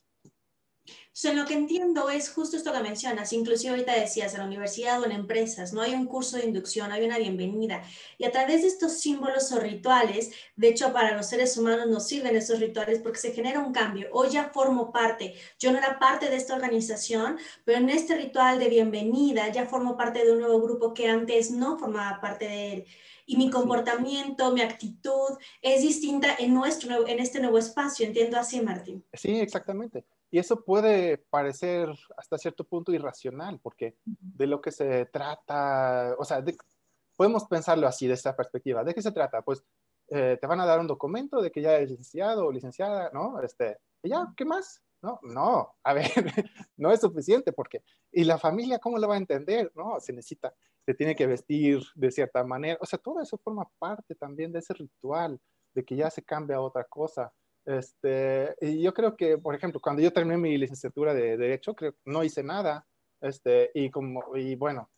So, 1.15 1.31
lo 1.31 1.45
que 1.45 1.53
entiendo 1.53 2.09
es 2.09 2.31
justo 2.31 2.57
esto 2.57 2.73
que 2.73 2.79
mencionas, 2.79 3.33
inclusive 3.33 3.69
ahorita 3.69 3.93
decías, 3.93 4.33
en 4.33 4.39
la 4.39 4.47
universidad 4.47 4.99
o 4.99 5.05
en 5.05 5.11
empresas, 5.11 5.71
no 5.71 5.81
hay 5.81 5.93
un 5.93 6.07
curso 6.07 6.37
de 6.37 6.45
inducción, 6.45 6.91
hay 6.91 7.05
una 7.05 7.19
bienvenida. 7.19 7.83
Y 8.17 8.25
a 8.25 8.31
través 8.31 8.63
de 8.63 8.67
estos 8.69 8.93
símbolos 8.93 9.51
o 9.51 9.59
rituales, 9.59 10.31
de 10.55 10.69
hecho 10.69 10.91
para 10.91 11.15
los 11.15 11.27
seres 11.27 11.55
humanos 11.55 11.85
nos 11.87 12.07
sirven 12.07 12.35
estos 12.35 12.59
rituales 12.59 12.97
porque 12.97 13.19
se 13.19 13.31
genera 13.31 13.59
un 13.59 13.71
cambio. 13.71 14.09
Hoy 14.11 14.31
ya 14.31 14.49
formo 14.49 14.91
parte, 14.91 15.35
yo 15.59 15.71
no 15.71 15.77
era 15.77 15.99
parte 15.99 16.31
de 16.31 16.35
esta 16.35 16.55
organización, 16.55 17.37
pero 17.63 17.77
en 17.77 17.89
este 17.89 18.15
ritual 18.15 18.57
de 18.57 18.69
bienvenida 18.69 19.51
ya 19.51 19.67
formo 19.67 19.95
parte 19.95 20.25
de 20.25 20.31
un 20.31 20.39
nuevo 20.39 20.61
grupo 20.61 20.95
que 20.95 21.09
antes 21.09 21.51
no 21.51 21.77
formaba 21.77 22.19
parte 22.21 22.45
de 22.45 22.73
él 22.73 22.85
y 23.27 23.37
mi 23.37 23.51
comportamiento, 23.51 24.51
mi 24.51 24.61
actitud 24.61 25.37
es 25.61 25.83
distinta 25.83 26.35
en, 26.39 26.55
nuestro, 26.55 27.07
en 27.07 27.19
este 27.19 27.39
nuevo 27.39 27.59
espacio. 27.59 28.07
Entiendo 28.07 28.37
así, 28.37 28.59
Martín. 28.61 29.05
Sí, 29.13 29.39
exactamente. 29.39 30.05
Y 30.33 30.39
eso 30.39 30.65
puede 30.65 31.19
parecer 31.29 31.89
hasta 32.17 32.39
cierto 32.39 32.63
punto 32.63 32.91
irracional, 32.91 33.59
porque 33.61 33.97
de 34.03 34.47
lo 34.47 34.61
que 34.61 34.71
se 34.71 35.05
trata, 35.05 36.15
o 36.17 36.25
sea, 36.25 36.43
podemos 37.15 37.45
pensarlo 37.45 37.85
así, 37.85 38.07
de 38.07 38.15
esta 38.15 38.35
perspectiva. 38.35 38.83
¿De 38.83 38.95
qué 38.95 39.03
se 39.03 39.11
trata? 39.11 39.43
Pues 39.43 39.63
eh, 40.07 40.39
te 40.41 40.47
van 40.47 40.59
a 40.59 40.65
dar 40.65 40.79
un 40.79 40.87
documento 40.87 41.39
de 41.39 41.51
que 41.51 41.61
ya 41.61 41.75
eres 41.75 41.91
licenciado 41.91 42.47
o 42.47 42.51
licenciada, 42.51 43.11
¿no? 43.13 43.39
Este, 43.43 43.77
y 44.01 44.09
ya, 44.09 44.33
¿qué 44.35 44.43
más? 44.43 44.81
No, 45.03 45.19
no, 45.21 45.75
a 45.83 45.93
ver, 45.93 46.09
no 46.77 46.91
es 46.91 47.01
suficiente 47.01 47.53
porque, 47.53 47.83
¿y 48.11 48.23
la 48.23 48.39
familia 48.39 48.79
cómo 48.79 48.97
lo 48.97 49.07
va 49.07 49.13
a 49.13 49.19
entender? 49.19 49.71
No, 49.75 49.99
se 49.99 50.13
necesita, 50.13 50.51
se 50.83 50.95
tiene 50.95 51.15
que 51.15 51.27
vestir 51.27 51.79
de 51.93 52.09
cierta 52.09 52.43
manera, 52.43 52.79
o 52.81 52.87
sea, 52.87 52.97
todo 52.97 53.21
eso 53.21 53.37
forma 53.37 53.69
parte 53.77 54.15
también 54.15 54.51
de 54.51 54.59
ese 54.59 54.73
ritual, 54.73 55.39
de 55.75 55.85
que 55.85 55.95
ya 55.95 56.09
se 56.09 56.23
cambia 56.23 56.55
a 56.55 56.61
otra 56.61 56.85
cosa. 56.85 57.31
Este, 57.65 58.55
y 58.61 58.81
yo 58.81 58.93
creo 58.93 59.15
que, 59.15 59.37
por 59.37 59.55
ejemplo, 59.55 59.79
cuando 59.79 60.01
yo 60.01 60.11
terminé 60.11 60.37
mi 60.37 60.57
licenciatura 60.57 61.13
de 61.13 61.37
Derecho, 61.37 61.75
creo 61.75 61.93
no 62.05 62.23
hice 62.23 62.43
nada. 62.43 62.85
Este, 63.21 63.71
y, 63.73 63.89
como, 63.89 64.35
y 64.35 64.55
bueno, 64.55 64.89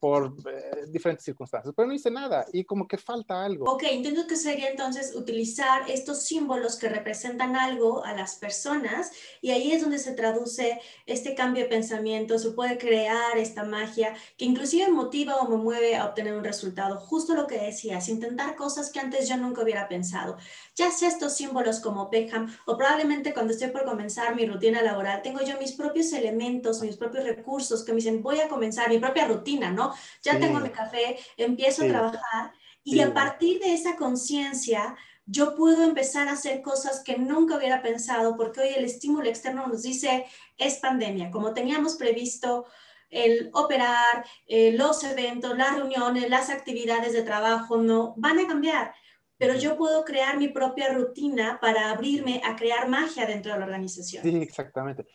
por 0.00 0.36
eh, 0.46 0.86
diferentes 0.88 1.24
circunstancias, 1.24 1.74
pero 1.76 1.88
no 1.88 1.94
hice 1.94 2.10
nada 2.10 2.46
y 2.52 2.64
como 2.64 2.86
que 2.86 2.96
falta 2.96 3.44
algo. 3.44 3.64
Ok, 3.70 3.82
entiendo 3.90 4.26
que 4.26 4.36
sería 4.36 4.68
entonces 4.70 5.14
utilizar 5.14 5.90
estos 5.90 6.22
símbolos 6.22 6.76
que 6.76 6.88
representan 6.88 7.56
algo 7.56 8.04
a 8.04 8.12
las 8.14 8.36
personas 8.36 9.10
y 9.40 9.50
ahí 9.50 9.72
es 9.72 9.82
donde 9.82 9.98
se 9.98 10.12
traduce 10.12 10.80
este 11.06 11.34
cambio 11.34 11.64
de 11.64 11.68
pensamiento, 11.68 12.38
se 12.38 12.50
puede 12.50 12.78
crear 12.78 13.36
esta 13.38 13.64
magia 13.64 14.14
que 14.36 14.44
inclusive 14.44 14.88
motiva 14.88 15.36
o 15.36 15.48
me 15.48 15.56
mueve 15.56 15.96
a 15.96 16.06
obtener 16.06 16.34
un 16.34 16.44
resultado. 16.44 17.00
Justo 17.00 17.34
lo 17.34 17.46
que 17.46 17.58
decías, 17.58 18.08
intentar 18.08 18.54
cosas 18.54 18.90
que 18.90 19.00
antes 19.00 19.28
yo 19.28 19.36
nunca 19.36 19.62
hubiera 19.62 19.88
pensado. 19.88 20.36
Ya 20.76 20.90
sea 20.90 21.08
estos 21.08 21.34
símbolos 21.34 21.80
como 21.80 22.08
Beckham 22.08 22.54
o 22.66 22.76
probablemente 22.76 23.34
cuando 23.34 23.52
estoy 23.52 23.68
por 23.68 23.84
comenzar 23.84 24.36
mi 24.36 24.46
rutina 24.46 24.80
laboral, 24.82 25.22
tengo 25.22 25.40
yo 25.40 25.58
mis 25.58 25.72
propios 25.72 26.12
elementos, 26.12 26.82
mis 26.82 26.96
propios 26.96 27.24
recursos 27.24 27.84
que 27.84 27.92
me 27.92 27.96
dicen 27.96 28.22
voy 28.22 28.40
a 28.40 28.48
comenzar 28.48 28.88
mi 28.88 28.98
propia 28.98 29.26
rutina, 29.26 29.70
¿no? 29.70 29.87
Ya 30.22 30.38
tengo 30.38 30.60
mi 30.60 30.70
café, 30.70 31.18
empiezo 31.36 31.84
a 31.84 31.88
trabajar 31.88 32.52
y 32.84 33.00
a 33.00 33.12
partir 33.12 33.60
de 33.60 33.74
esa 33.74 33.96
conciencia 33.96 34.96
yo 35.26 35.54
puedo 35.54 35.84
empezar 35.84 36.28
a 36.28 36.32
hacer 36.32 36.62
cosas 36.62 37.02
que 37.04 37.18
nunca 37.18 37.56
hubiera 37.56 37.82
pensado 37.82 38.36
porque 38.36 38.60
hoy 38.60 38.68
el 38.76 38.84
estímulo 38.84 39.28
externo 39.28 39.66
nos 39.66 39.82
dice 39.82 40.24
es 40.56 40.78
pandemia, 40.78 41.30
como 41.30 41.52
teníamos 41.52 41.96
previsto 41.96 42.66
el 43.10 43.50
operar, 43.52 44.24
eh, 44.46 44.72
los 44.72 45.02
eventos, 45.04 45.56
las 45.56 45.76
reuniones, 45.76 46.28
las 46.28 46.50
actividades 46.50 47.12
de 47.12 47.22
trabajo, 47.22 47.78
no, 47.78 48.14
van 48.16 48.38
a 48.38 48.46
cambiar 48.46 48.94
pero 49.38 49.54
yo 49.54 49.76
puedo 49.76 50.04
crear 50.04 50.36
mi 50.36 50.48
propia 50.48 50.92
rutina 50.92 51.58
para 51.60 51.90
abrirme 51.90 52.42
a 52.44 52.56
crear 52.56 52.88
magia 52.88 53.24
dentro 53.24 53.52
de 53.52 53.58
la 53.60 53.64
organización. 53.64 54.22
Sí, 54.24 54.36
exactamente. 54.36 55.06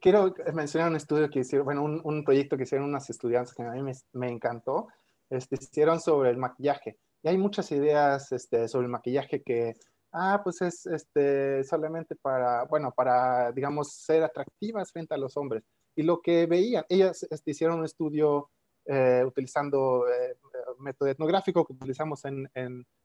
quiero 0.00 0.32
mencionar 0.54 0.90
un 0.90 0.96
estudio 0.96 1.28
que 1.28 1.40
hicieron, 1.40 1.64
bueno, 1.64 1.82
un, 1.82 2.24
proyecto 2.24 2.56
que 2.56 2.62
hicieron 2.62 2.88
unas 2.88 3.10
estudiantes 3.10 3.52
que 3.52 3.62
a 3.62 3.72
mí 3.72 3.82
me, 4.12 4.28
encantó. 4.28 4.86
Este, 5.28 5.56
hicieron 5.56 6.00
sobre 6.00 6.30
el 6.30 6.36
maquillaje. 6.36 6.98
Y 7.22 7.28
hay 7.28 7.38
muchas 7.38 7.72
ideas 7.72 8.30
este, 8.30 8.68
sobre 8.68 8.86
el 8.86 8.92
maquillaje 8.92 9.42
que, 9.42 9.74
ah, 10.12 10.40
pues 10.44 10.62
es 10.62 10.86
este, 10.86 11.64
solamente 11.64 12.14
para, 12.14 12.64
bueno, 12.64 12.92
para, 12.94 13.50
digamos, 13.50 13.92
ser 13.94 14.22
atractivas 14.22 14.92
frente 14.92 15.14
a 15.14 15.18
los 15.18 15.36
hombres. 15.36 15.64
Y 15.96 16.02
lo 16.02 16.20
que 16.20 16.46
veían, 16.46 16.84
ellas 16.88 17.26
este, 17.30 17.50
hicieron 17.50 17.80
un 17.80 17.84
estudio 17.84 18.48
eh, 18.84 19.22
utilizando 19.24 20.08
eh, 20.08 20.36
método 20.78 21.08
etnográfico 21.08 21.64
que 21.64 21.72
utilizamos 21.72 22.24
en, 22.24 22.48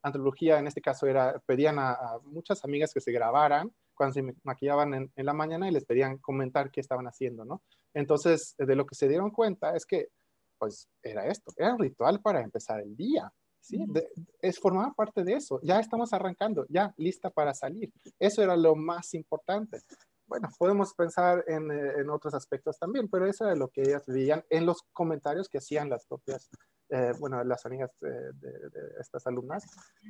antropología, 0.02 0.58
en 0.58 0.68
este 0.68 0.82
caso 0.82 1.06
era, 1.06 1.40
pedían 1.46 1.78
a, 1.80 2.18
muchas 2.24 2.64
amigas 2.64 2.94
que 2.94 3.02
se 3.02 3.12
grabaran 3.12 3.72
cuando 3.94 4.14
se 4.14 4.36
maquillaban 4.44 4.94
en, 4.94 5.12
la 5.26 5.34
mañana 5.34 5.68
y 5.68 5.72
les 5.72 5.86
pedían 5.86 6.18
comentar 6.18 6.72
qué 6.72 6.82
estaban 6.82 7.08
haciendo, 7.08 7.46
¿no? 7.46 7.62
Entonces, 7.94 8.56
de 8.58 8.76
lo 8.76 8.86
que 8.86 8.96
se 8.96 9.08
dieron 9.08 9.32
cuenta 9.32 9.76
es 9.76 9.86
que, 9.86 10.10
pues, 10.58 10.88
era 11.04 11.28
esto, 11.28 11.52
era 11.58 11.74
un 11.74 11.80
ritual 11.80 12.22
para 12.22 12.42
empezar 12.42 12.80
el 12.80 12.96
día, 12.96 13.32
¿sí? 13.60 13.86
es 14.42 14.60
formar 14.60 14.94
parte 14.96 15.24
de 15.24 15.34
eso, 15.34 15.60
ya 15.64 15.80
estamos 15.80 16.14
arrancando, 16.14 16.66
ya 16.70 16.94
lista 16.98 17.30
para 17.30 17.54
salir. 17.54 17.92
Eso 18.20 18.42
era 18.42 18.56
lo 18.56 18.76
más 18.76 19.14
importante 19.14 19.82
bueno, 20.28 20.50
podemos 20.58 20.94
pensar 20.94 21.44
eh, 21.48 21.56
en, 21.98 22.10
otros 22.10 22.34
aspectos 22.34 22.78
también, 22.78 23.08
pero 23.10 23.26
eso 23.26 23.50
es 23.50 23.58
lo 23.58 23.70
que 23.70 23.82
ellas 23.82 24.04
veían 24.08 24.44
en 24.50 24.66
los 24.66 24.84
comentarios 24.94 25.48
que 25.48 25.60
hacían 25.60 25.90
las 25.90 26.06
propias, 26.06 26.50
eh, 26.90 27.14
bueno, 27.20 27.44
las 27.44 27.66
amigas 27.66 27.92
de, 28.00 28.32
estas 29.00 29.26
alumnas 29.26 29.66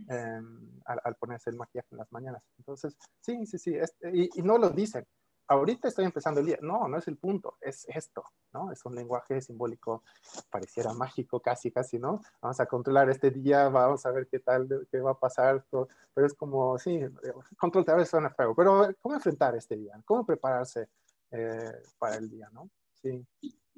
em, 0.09 0.81
al, 0.85 1.15
ponerse 1.15 1.49
el 1.49 1.55
maquillaje 1.55 1.87
en 1.91 1.97
las 1.99 2.11
mañanas. 2.11 2.43
Entonces, 2.57 2.97
sí, 3.21 3.45
sí, 3.45 3.57
sí, 3.57 3.75
y, 4.13 4.41
no 4.41 4.57
lo 4.57 4.69
dicen, 4.71 5.05
ahorita 5.47 5.87
estoy 5.87 6.05
empezando 6.05 6.39
el 6.39 6.47
día. 6.47 6.57
No, 6.61 6.87
no 6.87 6.97
es 6.97 7.07
el 7.07 7.17
punto, 7.17 7.57
es 7.61 7.85
esto, 7.89 8.23
¿no? 8.53 8.71
Es 8.71 8.85
un 8.85 8.95
lenguaje 8.95 9.41
simbólico, 9.41 10.03
pareciera 10.49 10.93
mágico 10.93 11.39
casi, 11.39 11.71
casi, 11.71 11.97
¿no? 11.99 12.21
Vamos 12.41 12.59
a 12.59 12.65
controlar 12.65 13.09
este 13.09 13.31
día, 13.31 13.69
vamos 13.69 14.05
a 14.05 14.11
ver 14.11 14.27
qué 14.27 14.39
tal, 14.39 14.87
qué 14.91 14.99
va 14.99 15.11
a 15.11 15.19
pasar, 15.19 15.65
pero 15.69 16.27
es 16.27 16.33
como, 16.33 16.77
sí, 16.77 16.99
control 17.57 17.85
a 17.87 17.95
veces 17.95 18.09
suena 18.09 18.29
feo, 18.29 18.53
pero 18.55 18.93
¿cómo 19.01 19.15
enfrentar 19.15 19.55
este 19.55 19.77
día? 19.77 20.01
¿Cómo 20.05 20.25
prepararse 20.25 20.89
eh, 21.31 21.71
para 21.97 22.15
el 22.15 22.29
día, 22.29 22.49
¿no? 22.51 22.69
Sí. 23.01 23.25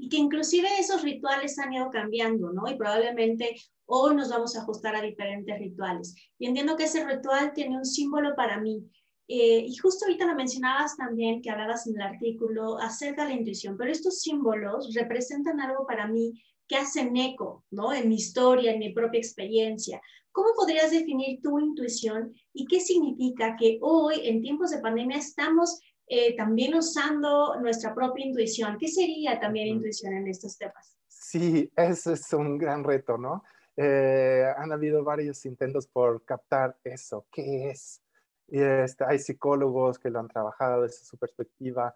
Y 0.02 0.08
que 0.08 0.18
inclusive 0.18 0.70
esos 0.80 1.02
rituales 1.02 1.60
han 1.60 1.74
ido 1.74 1.90
cambiando, 1.90 2.54
¿no? 2.54 2.68
Y 2.70 2.76
probablemente 2.76 3.56
hoy 3.86 4.16
nos 4.16 4.30
vamos 4.30 4.56
a 4.56 4.62
ajustar 4.62 4.96
a 4.96 5.02
diferentes 5.02 5.60
rituales. 5.60 6.16
Y 6.38 6.48
entiendo 6.48 6.78
que 6.78 6.86
ese 6.86 7.06
ritual 7.06 7.52
tiene 7.54 7.78
un 7.78 7.86
símbolo 7.86 8.34
para 8.36 8.60
mí, 8.62 8.90
eh, 9.32 9.64
y 9.68 9.76
justo 9.78 10.06
ahorita 10.06 10.26
lo 10.26 10.34
mencionabas 10.34 10.98
también, 10.98 11.44
que 11.44 11.52
hablabas 11.52 11.86
en 11.86 11.94
el 11.96 12.02
artículo 12.02 12.80
acerca 12.80 13.24
de 13.24 13.30
la 13.30 13.40
intuición, 13.40 13.78
pero 13.78 13.92
estos 13.92 14.22
símbolos 14.22 14.92
representan 14.96 15.62
algo 15.62 15.86
para 15.86 16.08
mí 16.08 16.44
que 16.68 16.78
hacen 16.78 17.16
eco, 17.16 17.64
¿no? 17.70 17.94
En 17.94 18.10
mi 18.10 18.16
historia, 18.16 18.72
en 18.72 18.80
mi 18.80 18.92
propia 18.92 19.20
experiencia. 19.20 20.02
¿Cómo 20.32 20.50
podrías 20.56 20.90
definir 20.90 21.42
tu 21.44 21.60
intuición 21.60 22.34
y 22.54 22.66
qué 22.66 22.80
significa 22.80 23.56
que 23.56 23.78
hoy, 23.82 24.28
en 24.28 24.42
tiempos 24.42 24.72
de 24.72 24.80
pandemia, 24.80 25.18
estamos 25.18 25.80
eh, 26.08 26.36
también 26.36 26.74
usando 26.74 27.56
nuestra 27.62 27.94
propia 27.94 28.26
intuición? 28.26 28.78
¿Qué 28.80 28.88
sería 28.88 29.40
también 29.40 29.68
intuición 29.68 30.14
en 30.14 30.28
estos 30.28 30.58
temas? 30.58 30.98
Sí, 31.08 31.70
ese 31.76 32.14
es 32.14 32.34
un 32.34 32.58
gran 32.58 32.84
reto, 32.84 33.16
¿no? 33.16 33.44
Eh, 33.78 34.44
han 34.58 34.72
habido 34.72 35.04
varios 35.04 35.46
intentos 35.46 35.86
por 35.86 36.26
captar 36.26 36.76
eso. 36.84 37.28
¿Qué 37.32 37.70
es? 37.70 38.02
Y 38.52 38.60
este, 38.60 39.04
hay 39.06 39.20
psicólogos 39.20 40.00
que 40.00 40.10
lo 40.10 40.20
han 40.20 40.28
trabajado 40.28 40.84
desde 40.84 41.06
su 41.06 41.18
perspectiva. 41.18 41.96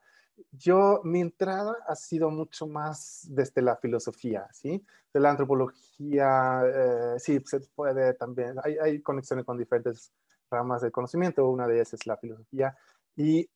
Yo, 0.51 1.01
mi 1.03 1.21
entrada 1.21 1.75
ha 1.87 1.95
sido 1.95 2.29
mucho 2.29 2.67
más 2.67 3.27
desde 3.29 3.61
la 3.61 3.75
filosofía, 3.75 4.47
¿sí? 4.51 4.83
De 5.13 5.19
la 5.19 5.31
antropología, 5.31 6.61
eh, 6.65 7.19
sí, 7.19 7.39
se 7.45 7.59
puede 7.75 8.13
también, 8.15 8.55
hay, 8.63 8.77
hay 8.77 9.01
conexiones 9.01 9.45
con 9.45 9.57
diferentes 9.57 10.11
ramas 10.49 10.81
del 10.81 10.91
conocimiento, 10.91 11.47
una 11.47 11.67
de 11.67 11.75
ellas 11.75 11.93
es 11.93 12.07
la 12.07 12.17
filosofía, 12.17 12.75
y 13.15 13.47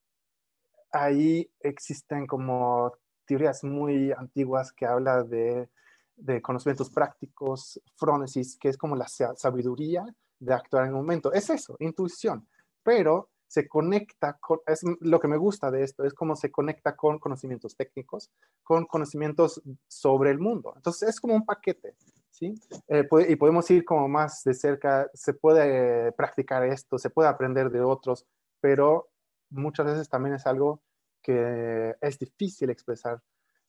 ahí 0.92 1.50
existen 1.60 2.27
como 2.27 2.94
teorías 3.25 3.63
muy 3.63 4.12
antiguas 4.12 4.72
que 4.72 4.86
hablan 4.86 5.27
de, 5.30 5.70
de 6.16 6.42
conocimientos 6.42 6.92
prácticos, 6.92 7.82
frónesis, 7.96 8.58
que 8.58 8.70
es 8.70 8.77
como 8.77 8.96
la 8.96 9.08
sabiduría 9.08 10.06
de 10.39 10.54
actuar 10.54 10.86
en 10.86 10.92
un 10.92 10.98
momento. 10.98 11.34
Es 11.34 11.50
eso, 11.50 11.75
intuición 11.80 12.48
pero 12.88 13.32
se 13.48 13.67
conecta 13.67 14.38
con, 14.39 14.60
es 14.65 14.79
lo 15.01 15.20
que 15.20 15.27
me 15.27 15.36
gusta 15.36 15.70
de 15.70 15.84
esto, 15.84 16.06
es 16.06 16.13
cómo 16.13 16.38
se 16.38 16.50
conecta 16.50 16.96
con 16.96 17.20
conocimientos 17.20 17.75
técnicos, 17.75 18.32
con 18.63 18.86
conocimientos 18.86 19.62
sobre 19.89 20.32
el 20.32 20.39
mundo. 20.39 20.72
Entonces 20.74 21.10
es 21.10 21.20
como 21.20 21.36
un 21.36 21.46
paquete, 21.46 21.98
¿sí? 22.32 22.53
Eh, 22.88 23.06
y 23.27 23.36
podemos 23.36 23.70
ir 23.72 23.84
como 23.84 24.08
más 24.08 24.41
de 24.46 24.53
cerca, 24.53 25.10
se 25.13 25.34
puede 25.34 26.13
practicar 26.13 26.63
esto, 26.63 26.98
se 26.98 27.10
puede 27.10 27.27
aprender 27.27 27.70
de 27.72 27.82
otros, 27.82 28.25
pero 28.62 29.10
muchas 29.50 29.86
veces 29.86 30.08
también 30.08 30.36
es 30.36 30.48
algo 30.48 30.82
que 31.22 31.94
es 32.00 32.17
difícil 32.17 32.70
expresar. 32.70 33.22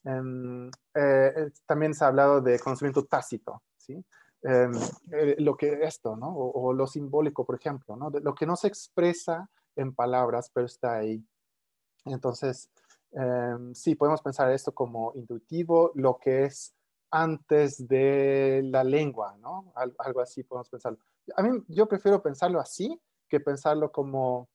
Em, 0.04 0.70
eh, 0.94 1.50
también 1.66 1.92
se 1.92 2.04
ha 2.04 2.06
hablado 2.06 2.40
de 2.40 2.60
conocimiento 2.60 3.04
tácito, 3.04 3.64
¿sí? 3.76 4.00
Em, 4.42 4.73
eh, 5.12 5.37
lo 5.38 5.57
que 5.57 5.80
esto, 5.83 6.16
¿no? 6.16 6.35
O, 6.35 6.73
lo 6.73 6.87
simbólico, 6.87 7.45
por 7.45 7.57
ejemplo, 7.57 7.97
¿no? 7.97 8.11
lo 8.11 8.35
que 8.35 8.47
no 8.47 8.57
se 8.57 8.68
expresa 8.68 9.49
en 9.76 9.95
palabras, 9.95 10.50
pero 10.52 10.66
está 10.66 10.97
ahí. 10.97 11.25
Entonces, 12.04 12.71
em, 13.12 13.75
sí, 13.75 13.95
podemos 13.95 14.23
pensar 14.23 14.50
esto 14.52 14.73
como 14.73 15.12
intuitivo, 15.14 15.92
lo 15.95 16.18
que 16.18 16.45
es 16.45 16.75
antes 17.11 17.88
de 17.88 18.62
la 18.64 18.85
lengua, 18.85 19.37
¿no? 19.38 19.73
algo 19.75 20.21
así 20.21 20.42
podemos 20.42 20.68
pensarlo. 20.68 20.99
A 21.37 21.42
mí, 21.42 21.64
yo 21.68 21.87
prefiero 21.87 22.23
pensarlo 22.23 22.61
así 22.61 23.00
que 23.28 23.40
pensarlo 23.40 23.90
como 23.90 24.49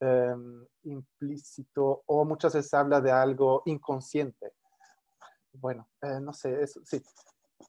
em, 0.00 0.66
implícito 0.84 2.02
o 2.06 2.24
muchas 2.24 2.54
veces 2.54 2.72
habla 2.74 3.00
de 3.00 3.10
algo 3.10 3.62
inconsciente. 3.66 4.52
Bueno, 5.52 5.88
eh, 6.02 6.20
no 6.20 6.32
sé, 6.32 6.66
sí, 6.66 7.02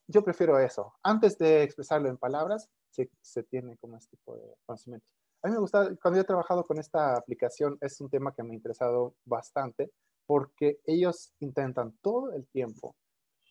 yo 0.06 0.22
prefiero 0.22 0.58
eso. 0.58 0.94
Antes 1.02 1.38
de 1.38 1.62
expresarlo 1.62 2.08
en 2.08 2.16
palabras, 2.16 2.68
se, 2.90 3.10
se 3.20 3.42
tiene 3.44 3.76
como 3.78 3.96
este 3.96 4.16
tipo 4.16 4.36
de 4.36 4.54
conocimiento. 4.66 5.06
A 5.42 5.48
mí 5.48 5.54
me 5.54 5.60
gusta, 5.60 5.94
cuando 6.02 6.16
yo 6.18 6.22
he 6.22 6.26
trabajado 6.26 6.64
con 6.64 6.78
esta 6.78 7.16
aplicación, 7.16 7.78
es 7.80 8.00
un 8.00 8.10
tema 8.10 8.34
que 8.34 8.42
me 8.42 8.52
ha 8.52 8.54
interesado 8.54 9.14
bastante 9.24 9.90
porque 10.26 10.80
ellos 10.84 11.32
intentan 11.40 11.96
todo 12.02 12.32
el 12.32 12.46
tiempo 12.48 12.94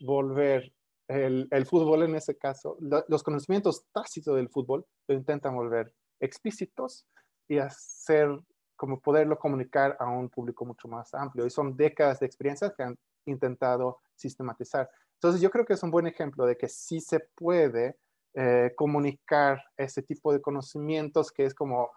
volver 0.02 0.72
el, 1.08 1.48
el 1.50 1.66
fútbol 1.66 2.04
en 2.04 2.16
ese 2.16 2.38
caso, 2.38 2.78
los 2.80 3.24
conocimientos 3.24 3.86
tácitos 3.92 4.36
del 4.36 4.50
fútbol, 4.50 4.86
lo 5.08 5.16
intentan 5.16 5.56
volver 5.56 5.94
explícitos 6.20 7.08
y 7.48 7.58
hacer 7.58 8.30
como 8.76 9.02
poderlo 9.02 9.38
comunicar 9.38 9.98
a 10.00 10.08
un 10.08 10.30
público 10.30 10.66
mucho 10.66 10.88
más 10.88 11.14
amplio. 11.14 11.46
Y 11.46 11.50
son 11.50 11.76
décadas 11.76 12.20
de 12.20 12.28
experiencias 12.28 12.74
que 12.78 12.84
han 12.84 12.98
intentado 13.26 14.00
sistematizar. 14.16 14.90
Entonces 15.20 15.42
yo 15.42 15.52
creo 15.52 15.66
que 15.66 15.74
es 15.74 15.84
un 15.84 15.92
buen 15.92 16.08
ejemplo 16.08 16.46
de 16.46 16.56
que 16.56 16.70
sí 16.70 17.02
se 17.02 17.20
puede 17.20 17.98
eh, 18.34 18.72
comunicar 18.74 19.62
ese 19.76 20.02
tipo 20.02 20.32
de 20.32 20.42
conocimientos 20.42 21.30
que 21.30 21.44
es 21.44 21.54
como, 21.54 21.92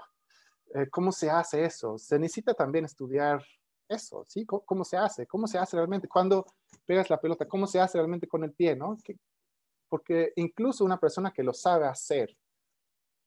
eh, 0.74 0.88
¿cómo 0.90 1.12
se 1.12 1.30
hace 1.30 1.64
eso? 1.64 1.98
Se 1.98 2.18
necesita 2.18 2.52
también 2.52 2.84
estudiar 2.84 3.40
eso, 3.88 4.24
¿sí? 4.26 4.44
¿Cómo, 4.44 4.84
se 4.84 4.96
hace? 4.96 5.24
¿Cómo 5.28 5.46
se 5.46 5.56
hace 5.56 5.76
realmente? 5.76 6.08
Cuando 6.08 6.44
pegas 6.84 7.10
la 7.10 7.20
pelota, 7.20 7.46
¿cómo 7.46 7.68
se 7.68 7.78
hace 7.78 7.96
realmente 7.96 8.26
con 8.26 8.42
el 8.42 8.52
pie, 8.52 8.74
no? 8.74 8.98
porque 9.88 10.32
incluso 10.34 10.84
una 10.84 10.98
persona 10.98 11.32
que 11.32 11.44
lo 11.44 11.52
sabe 11.52 11.86
hacer, 11.86 12.36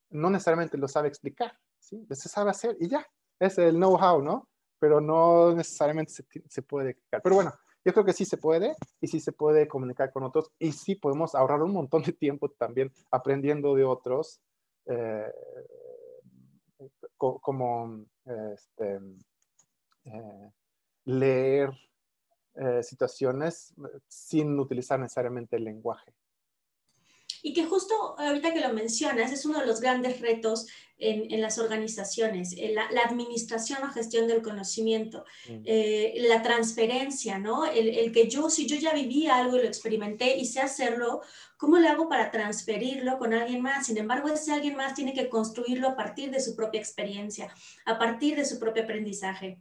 no 0.10 0.30
necesariamente 0.30 0.78
lo 0.78 0.90
sabe 0.90 1.08
explicar, 1.08 1.58
¿sí? 1.80 2.06
Se 2.12 2.28
sabe 2.28 2.50
hacer 2.50 2.76
y 2.82 2.90
ya, 2.90 3.08
es 3.40 3.58
el 3.60 3.76
know-how, 3.76 4.22
¿no? 4.22 4.50
Pero 4.78 5.00
no 5.00 5.54
necesariamente 5.56 6.12
se, 6.12 6.26
se 6.50 6.62
puede 6.64 6.90
explicar. 6.90 7.22
Pero 7.22 7.36
bueno, 7.36 7.54
yo 7.86 7.94
creo 7.94 8.04
que 8.04 8.14
sí 8.14 8.26
se 8.26 8.38
puede 8.38 8.76
y 9.00 9.08
sí 9.08 9.20
se 9.20 9.32
puede 9.32 9.68
comunicar 9.68 10.12
con 10.12 10.24
otros 10.24 10.52
y 10.58 10.72
sí 10.72 10.96
podemos 10.96 11.36
ahorrar 11.36 11.62
un 11.62 11.72
montón 11.72 12.02
de 12.02 12.14
tiempo 12.14 12.50
también 12.50 12.92
aprendiendo 13.12 13.76
de 13.76 13.84
otros, 13.84 14.42
eh, 14.88 15.32
como 17.18 18.06
este, 18.54 19.00
eh, 20.06 20.52
leer 21.06 21.72
eh, 22.56 22.82
situaciones 22.82 23.74
sin 24.08 24.60
utilizar 24.60 25.00
necesariamente 25.00 25.56
el 25.56 25.66
lenguaje 25.66 26.14
y 27.46 27.54
que 27.54 27.64
justo 27.64 28.16
ahorita 28.18 28.56
que 28.56 28.60
lo 28.60 28.74
mencionas, 28.74 29.32
es 29.32 29.46
uno 29.46 29.60
de 29.60 29.68
los 29.68 29.80
grandes 29.80 30.20
retos 30.20 30.66
en, 30.98 31.40
las 31.40 31.60
organizaciones, 31.60 32.56
la, 32.72 33.02
administración 33.02 33.84
o 33.84 33.92
gestión 33.92 34.28
del 34.28 34.42
conocimiento, 34.42 35.26
mm. 35.48 35.62
eh, 35.64 36.14
la 36.28 36.42
transferencia, 36.42 37.38
¿no? 37.38 37.66
El, 37.66 38.12
que 38.12 38.28
yo, 38.28 38.50
si 38.50 38.66
yo 38.66 38.78
ya 38.78 38.94
viví 38.94 39.28
algo 39.28 39.58
y 39.58 39.62
lo 39.62 39.68
experimenté 39.68 40.38
y 40.38 40.46
sé 40.46 40.60
hacerlo, 40.60 41.22
¿cómo 41.58 41.78
lo 41.78 41.88
hago 41.88 42.10
para 42.10 42.32
transferirlo 42.32 43.20
con 43.20 43.32
alguien 43.32 43.62
más? 43.62 43.86
Sin 43.86 44.00
embargo, 44.00 44.30
ese 44.30 44.52
alguien 44.52 44.76
más 44.76 44.96
tiene 44.96 45.14
que 45.14 45.30
construirlo 45.30 45.90
a 45.90 45.96
partir 45.96 46.32
de 46.32 46.40
su 46.40 46.56
propia 46.56 46.80
experiencia, 46.80 47.54
a 47.86 48.00
partir 48.00 48.36
de 48.36 48.46
su 48.46 48.58
propio 48.58 48.86
aprendizaje. 48.86 49.60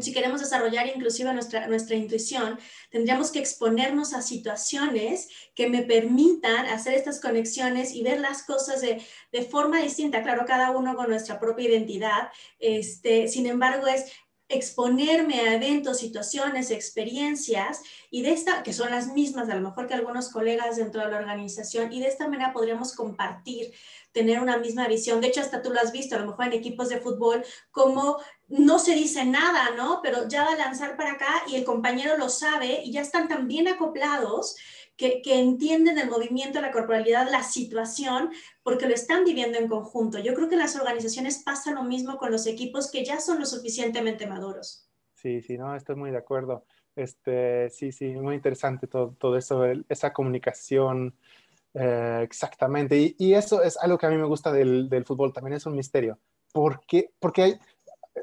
Si 0.00 0.12
queremos 0.12 0.40
desarrollar 0.40 0.88
inclusive 0.88 1.32
nuestra, 1.32 1.68
nuestra 1.68 1.94
intuición, 1.94 2.58
tendríamos 2.90 3.30
que 3.30 3.38
exponernos 3.38 4.12
a 4.12 4.22
situaciones 4.22 5.28
que 5.54 5.68
me 5.68 5.82
permitan 5.82 6.66
hacer 6.66 6.94
estas 6.94 7.20
conexiones 7.20 7.94
y 7.94 8.02
ver 8.02 8.18
las 8.18 8.42
cosas 8.42 8.80
de, 8.80 9.00
de 9.30 9.42
forma 9.42 9.80
distinta. 9.80 10.22
Claro, 10.22 10.44
cada 10.46 10.72
uno 10.72 10.96
con 10.96 11.08
nuestra 11.08 11.38
propia 11.38 11.68
identidad. 11.68 12.30
Este, 12.58 13.28
sin 13.28 13.46
embargo, 13.46 13.86
es 13.86 14.12
exponerme 14.48 15.40
a 15.40 15.54
eventos, 15.54 15.98
situaciones, 15.98 16.70
experiencias 16.70 17.82
y 18.10 18.22
de 18.22 18.32
esta, 18.32 18.62
que 18.62 18.72
son 18.72 18.90
las 18.90 19.08
mismas 19.08 19.48
a 19.50 19.54
lo 19.54 19.60
mejor 19.60 19.86
que 19.86 19.94
algunos 19.94 20.30
colegas 20.30 20.76
dentro 20.76 21.02
de 21.02 21.10
la 21.10 21.18
organización 21.18 21.92
y 21.92 22.00
de 22.00 22.08
esta 22.08 22.28
manera 22.28 22.52
podríamos 22.52 22.94
compartir, 22.94 23.72
tener 24.12 24.40
una 24.40 24.56
misma 24.56 24.88
visión. 24.88 25.20
De 25.20 25.28
hecho, 25.28 25.42
hasta 25.42 25.60
tú 25.60 25.70
lo 25.70 25.80
has 25.80 25.92
visto, 25.92 26.16
a 26.16 26.18
lo 26.18 26.26
mejor 26.26 26.46
en 26.46 26.54
equipos 26.54 26.88
de 26.88 27.00
fútbol, 27.00 27.44
como 27.70 28.18
no 28.48 28.78
se 28.78 28.94
dice 28.94 29.26
nada, 29.26 29.70
¿no? 29.76 30.00
Pero 30.02 30.26
ya 30.28 30.44
va 30.44 30.52
a 30.52 30.56
lanzar 30.56 30.96
para 30.96 31.12
acá 31.12 31.42
y 31.46 31.56
el 31.56 31.64
compañero 31.64 32.16
lo 32.16 32.30
sabe 32.30 32.80
y 32.82 32.92
ya 32.92 33.02
están 33.02 33.28
tan 33.28 33.48
bien 33.48 33.68
acoplados 33.68 34.56
que, 34.98 35.22
entienden 35.24 35.96
el 35.96 36.10
movimiento, 36.10 36.60
la 36.60 36.72
corporalidad, 36.72 37.30
la 37.30 37.44
situación, 37.44 38.30
porque 38.64 38.88
lo 38.88 38.94
están 38.94 39.24
viviendo 39.24 39.56
en 39.56 39.68
conjunto. 39.68 40.18
Yo 40.18 40.34
creo 40.34 40.48
que 40.48 40.56
en 40.56 40.60
las 40.60 40.76
organizaciones 40.76 41.42
pasa 41.44 41.72
lo 41.72 41.84
mismo 41.84 42.18
con 42.18 42.32
los 42.32 42.46
equipos 42.46 42.90
que 42.90 43.04
ya 43.04 43.20
son 43.20 43.38
lo 43.38 43.46
suficientemente 43.46 44.26
maduros. 44.26 44.90
Sí, 45.14 45.40
sí, 45.40 45.56
no, 45.56 45.74
estoy 45.74 45.94
muy 45.94 46.10
de 46.10 46.18
acuerdo. 46.18 46.66
Este, 46.96 47.70
sí, 47.70 47.92
sí, 47.92 48.06
muy 48.08 48.34
interesante 48.34 48.88
todo, 48.88 49.14
todo 49.18 49.36
eso, 49.36 49.64
esa 49.88 50.12
comunicación. 50.12 51.14
Eh, 51.74 52.20
exactamente, 52.24 53.14
y, 53.16 53.34
eso 53.34 53.62
es 53.62 53.76
algo 53.76 53.98
que 53.98 54.06
a 54.06 54.10
mí 54.10 54.16
me 54.16 54.24
gusta 54.24 54.50
del, 54.50 54.88
del 54.88 55.04
fútbol, 55.04 55.32
también 55.32 55.54
es 55.54 55.66
un 55.66 55.76
misterio. 55.76 56.18
¿Por 56.52 56.80
qué? 56.86 57.12
Porque 57.20 57.42
hay, 57.42 57.60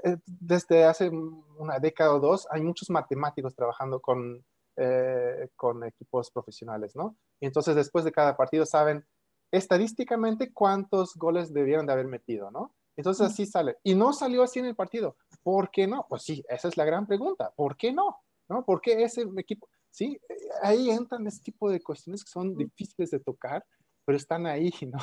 eh, 0.04 0.18
desde 0.26 0.84
hace 0.84 1.10
una 1.10 1.80
década 1.80 2.16
o 2.16 2.20
dos 2.20 2.48
hay 2.52 2.62
muchos 2.64 2.90
matemáticos 2.90 3.56
trabajando 3.56 4.02
con, 4.02 4.44
eh, 4.78 5.50
con 5.56 5.84
equipos 5.84 6.32
profesionales, 6.32 6.96
¿no? 6.96 7.18
Y 7.40 7.46
entonces 7.46 7.76
después 7.76 8.04
de 8.06 8.12
cada 8.12 8.36
partido 8.36 8.66
saben 8.66 9.06
estadísticamente 9.52 10.52
cuántos 10.54 11.16
goles 11.16 11.54
debieron 11.54 11.86
de 11.86 11.94
haber 11.94 12.08
metido, 12.08 12.52
¿no? 12.52 12.76
Entonces 12.98 13.28
así 13.28 13.46
sale. 13.46 13.78
Y 13.84 13.96
no 13.96 14.14
salió 14.14 14.44
así 14.44 14.60
en 14.60 14.66
el 14.66 14.76
partido. 14.76 15.18
¿Por 15.44 15.70
qué 15.70 15.88
no? 15.88 16.06
Pues 16.10 16.24
sí, 16.24 16.44
esa 16.50 16.68
es 16.68 16.78
la 16.78 16.86
gran 16.86 17.06
pregunta. 17.06 17.52
¿Por 17.56 17.76
qué 17.76 17.92
no? 17.92 18.18
¿No? 18.48 18.64
¿Por 18.64 18.82
qué 18.82 19.04
ese 19.04 19.26
equipo? 19.38 19.68
Sí, 19.90 20.20
ahí 20.62 20.90
entran 20.90 21.26
ese 21.28 21.42
tipo 21.42 21.70
de 21.70 21.82
cuestiones 21.82 22.24
que 22.24 22.32
son 22.32 22.56
difíciles 22.56 23.12
de 23.12 23.20
tocar, 23.20 23.66
pero 24.06 24.18
están 24.18 24.46
ahí, 24.46 24.72
¿no? 24.92 25.00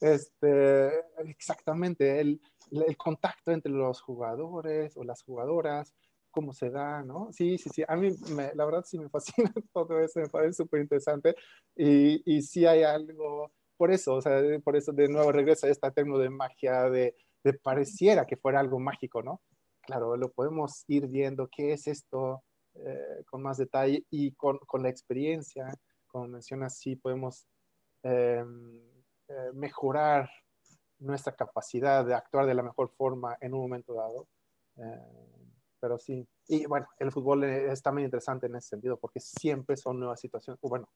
Este, 0.00 0.92
exactamente, 1.28 2.20
el, 2.20 2.40
el 2.70 2.96
contacto 2.96 3.52
entre 3.52 3.72
los 3.72 4.00
jugadores 4.00 4.96
o 4.96 5.04
las 5.04 5.22
jugadoras, 5.22 5.94
cómo 6.36 6.52
se 6.52 6.68
da, 6.68 7.02
¿no? 7.02 7.32
Sí, 7.32 7.56
sí, 7.56 7.70
sí. 7.74 7.82
A 7.88 7.96
mí, 7.96 8.10
la 8.54 8.64
verdad, 8.66 8.84
sí 8.84 8.98
me 8.98 9.08
fascina 9.10 9.50
todo 9.72 9.98
eso, 10.00 10.20
me 10.20 10.28
parece 10.28 10.52
súper 10.52 10.82
interesante. 10.82 11.34
Y, 11.74 12.22
y 12.26 12.42
sí 12.42 12.66
hay 12.66 12.82
algo, 12.82 13.52
por 13.78 13.90
eso, 13.90 14.16
o 14.16 14.20
sea, 14.20 14.42
por 14.62 14.76
eso 14.76 14.92
de 14.92 15.08
nuevo 15.08 15.32
regresa 15.32 15.66
esta 15.68 15.90
término 15.90 16.18
de 16.18 16.28
magia, 16.28 16.90
de, 16.90 17.16
de 17.42 17.54
pareciera 17.54 18.26
que 18.26 18.36
fuera 18.36 18.60
algo 18.60 18.78
mágico, 18.78 19.22
¿no? 19.22 19.40
Claro, 19.80 20.14
lo 20.16 20.30
podemos 20.30 20.84
ir 20.88 21.06
viendo, 21.08 21.48
¿qué 21.48 21.72
es 21.72 21.86
esto? 21.86 22.42
Eh, 22.74 23.24
con 23.30 23.42
más 23.42 23.56
detalle 23.56 24.04
y 24.10 24.32
con, 24.32 24.58
con, 24.66 24.82
la 24.82 24.90
experiencia, 24.90 25.72
como 26.06 26.28
mencionas, 26.28 26.76
sí 26.78 26.96
podemos 26.96 27.46
em, 28.02 28.78
eh, 29.28 29.52
mejorar 29.54 30.28
nuestra 30.98 31.34
capacidad 31.34 32.04
de 32.04 32.14
actuar 32.14 32.44
de 32.44 32.54
la 32.54 32.62
mejor 32.62 32.90
forma 32.90 33.38
en 33.40 33.54
un 33.54 33.60
momento 33.60 33.94
dado. 33.94 34.28
Eh, 34.76 35.45
pero 35.86 35.98
sí. 35.98 36.26
Y 36.48 36.66
bueno, 36.66 36.88
el 36.98 37.12
fútbol 37.12 37.44
es 37.44 37.80
también 37.80 38.06
interesante 38.06 38.46
en 38.46 38.56
ese 38.56 38.70
sentido 38.70 38.98
porque 38.98 39.20
siempre 39.20 39.76
son 39.76 40.00
nuevas 40.00 40.18
situaciones. 40.18 40.60
Bueno, 40.60 40.88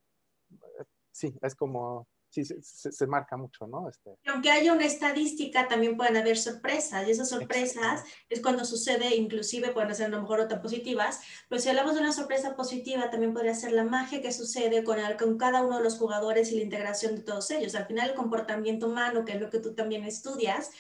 sí, 1.13 1.33
es 1.41 1.55
como, 1.55 2.09
sí, 2.29 2.43
se, 2.45 3.07
marca 3.07 3.37
mucho, 3.37 3.69
¿no? 3.69 3.89
Este... 3.89 4.17
Aunque 4.27 4.51
haya 4.51 4.73
una 4.73 4.87
estadística, 4.87 5.69
también 5.69 5.97
pueden 5.97 6.17
haber 6.17 6.37
sorpresas 6.37 7.07
y 7.07 7.13
esas 7.13 7.29
sorpresas 7.29 8.03
es 8.29 8.43
cuando 8.43 8.65
sucede, 8.65 9.15
inclusive 9.15 9.71
pueden 9.71 9.95
ser 9.95 10.07
a 10.07 10.09
lo 10.09 10.23
mejor 10.23 10.41
otras 10.41 10.61
positivas, 10.61 11.21
pero 11.49 11.61
si 11.61 11.69
hablamos 11.69 11.95
de 11.95 12.01
una 12.01 12.13
sorpresa 12.13 12.57
positiva, 12.57 13.11
también 13.11 13.33
podría 13.33 13.55
ser 13.55 13.71
la 13.71 13.85
magia 13.85 14.21
que 14.21 14.33
sucede 14.33 14.83
con, 14.83 14.99
con 15.21 15.39
cada 15.39 15.65
uno 15.65 15.79
de 15.79 15.85
los 15.85 15.99
jugadores 15.99 16.51
y 16.51 16.57
la 16.57 16.63
integración 16.63 17.15
de 17.15 17.23
todos 17.23 17.49
ellos. 17.53 17.77
Al 17.77 17.87
final 17.87 18.11
el 18.11 18.17
comportamiento 18.17 18.89
humano, 18.89 19.25
que 19.25 19.35
es 19.35 19.41
lo 19.41 19.51
que 19.51 19.61
tú 19.61 19.73
también 19.73 20.03
estudias, 20.03 20.73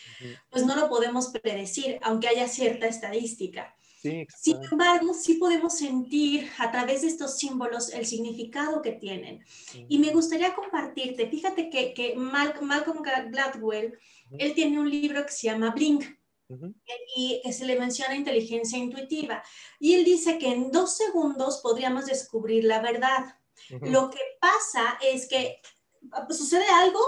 pues 0.50 0.66
no 0.66 0.74
lo 0.74 0.88
podemos 0.88 1.28
predecir, 1.28 2.00
aunque 2.02 2.26
haya 2.26 2.48
cierta 2.48 2.88
estadística. 2.88 3.76
Sin 4.00 4.64
embargo, 4.70 5.12
sí 5.12 5.34
podemos 5.34 5.76
sentir 5.76 6.48
a 6.58 6.70
través 6.70 7.02
de 7.02 7.08
estos 7.08 7.38
símbolos 7.38 7.92
el 7.92 8.06
significado 8.06 8.80
que 8.80 8.92
tienen. 8.92 9.44
Y 9.88 9.98
me 9.98 10.10
gustaría 10.10 10.54
compartirte, 10.54 11.28
fíjate 11.28 11.68
que, 11.68 11.92
que 11.92 12.16
Malcolm 12.16 13.02
Gladwell, 13.30 13.98
él 14.38 14.54
tiene 14.54 14.80
un 14.80 14.90
libro 14.90 15.24
que 15.26 15.32
se 15.32 15.48
llama 15.48 15.70
Blink. 15.70 16.04
Y 17.16 17.40
que 17.44 17.52
se 17.52 17.64
le 17.64 17.78
menciona 17.78 18.16
inteligencia 18.16 18.76
intuitiva. 18.76 19.42
Y 19.78 19.94
él 19.94 20.04
dice 20.04 20.36
que 20.38 20.48
en 20.48 20.72
dos 20.72 20.96
segundos 20.96 21.60
podríamos 21.62 22.06
descubrir 22.06 22.64
la 22.64 22.80
verdad. 22.80 23.36
Lo 23.82 24.10
que 24.10 24.18
pasa 24.40 24.98
es 25.00 25.28
que 25.28 25.60
sucede 26.30 26.64
algo, 26.66 27.00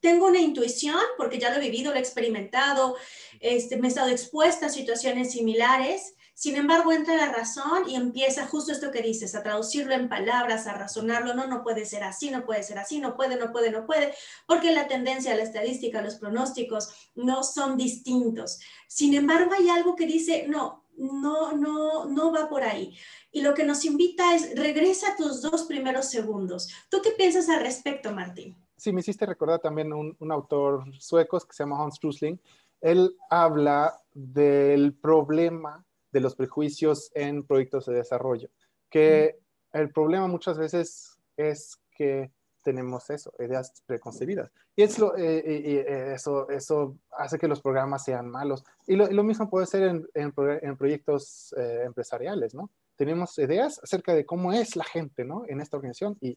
tengo 0.00 0.26
una 0.26 0.40
intuición, 0.40 1.00
porque 1.16 1.38
ya 1.38 1.50
lo 1.50 1.56
he 1.56 1.68
vivido, 1.68 1.90
lo 1.90 1.98
he 1.98 2.00
experimentado, 2.00 2.96
este, 3.40 3.76
me 3.76 3.88
he 3.88 3.90
estado 3.90 4.08
expuesta 4.08 4.66
a 4.66 4.70
situaciones 4.70 5.32
similares, 5.32 6.14
sin 6.38 6.54
embargo, 6.54 6.92
entra 6.92 7.16
la 7.16 7.32
razón 7.32 7.88
y 7.88 7.96
empieza 7.96 8.46
justo 8.46 8.70
esto 8.70 8.92
que 8.92 9.02
dices, 9.02 9.34
a 9.34 9.42
traducirlo 9.42 9.92
en 9.92 10.08
palabras, 10.08 10.68
a 10.68 10.74
razonarlo, 10.74 11.34
no, 11.34 11.48
no 11.48 11.64
puede 11.64 11.84
ser 11.84 12.04
así, 12.04 12.30
no 12.30 12.46
puede 12.46 12.62
ser 12.62 12.78
así, 12.78 13.00
no 13.00 13.16
puede, 13.16 13.34
no 13.34 13.50
puede, 13.50 13.72
no 13.72 13.84
puede, 13.86 14.14
porque 14.46 14.70
la 14.70 14.86
tendencia, 14.86 15.34
la 15.34 15.42
estadística, 15.42 16.00
los 16.00 16.14
pronósticos 16.14 17.10
no 17.16 17.42
son 17.42 17.76
distintos. 17.76 18.60
Sin 18.86 19.14
embargo, 19.14 19.50
hay 19.52 19.68
algo 19.68 19.96
que 19.96 20.06
dice, 20.06 20.46
no, 20.46 20.84
no, 20.96 21.56
no, 21.56 22.04
no 22.04 22.32
va 22.32 22.48
por 22.48 22.62
ahí. 22.62 22.96
Y 23.32 23.40
lo 23.40 23.52
que 23.52 23.64
nos 23.64 23.84
invita 23.84 24.36
es, 24.36 24.56
regresa 24.56 25.14
a 25.14 25.16
tus 25.16 25.42
dos 25.42 25.64
primeros 25.64 26.06
segundos. 26.06 26.72
¿Tú 26.88 26.98
qué 27.02 27.10
piensas 27.18 27.48
al 27.48 27.62
respecto, 27.62 28.12
Martín? 28.12 28.56
Sí, 28.76 28.92
me 28.92 29.00
hiciste 29.00 29.26
recordar 29.26 29.58
también 29.58 29.92
un, 29.92 30.14
un 30.20 30.30
autor 30.30 30.84
sueco 31.00 31.40
que 31.40 31.56
se 31.56 31.64
llama 31.64 31.82
Hans 31.82 31.98
Rosling. 32.00 32.36
Él 32.80 33.16
habla 33.28 34.00
del 34.14 34.94
problema 34.94 35.84
de 36.18 36.22
los 36.22 36.34
prejuicios 36.34 37.12
en 37.14 37.46
proyectos 37.46 37.86
de 37.86 37.94
desarrollo, 37.94 38.50
que 38.90 39.38
el 39.72 39.90
problema 39.92 40.26
muchas 40.26 40.58
veces 40.58 41.16
es 41.36 41.78
que 41.92 42.32
tenemos 42.64 43.08
eso, 43.10 43.32
ideas 43.38 43.82
preconcebidas. 43.86 44.50
Y, 44.74 44.82
es 44.82 44.98
lo, 44.98 45.16
eh, 45.16 45.42
eh, 45.44 46.12
eso, 46.14 46.50
eso 46.50 46.98
hace 47.16 47.38
que 47.38 47.48
los 47.48 47.62
programas 47.62 48.04
sean 48.04 48.28
malos. 48.28 48.64
Y 48.86 48.96
lo, 48.96 49.22
mismo 49.22 49.48
puede 49.48 49.66
ser 49.66 49.84
en, 49.84 50.06
en, 50.14 50.76
proyectos 50.76 51.54
eh, 51.56 51.84
empresariales, 51.86 52.54
¿no? 52.54 52.70
Tenemos 52.96 53.38
ideas 53.38 53.80
acerca 53.82 54.12
de 54.12 54.26
cómo 54.26 54.52
es 54.52 54.74
la 54.76 54.84
gente, 54.84 55.24
¿no? 55.24 55.44
En 55.46 55.60
esta 55.60 55.76
organización 55.76 56.16
y 56.20 56.36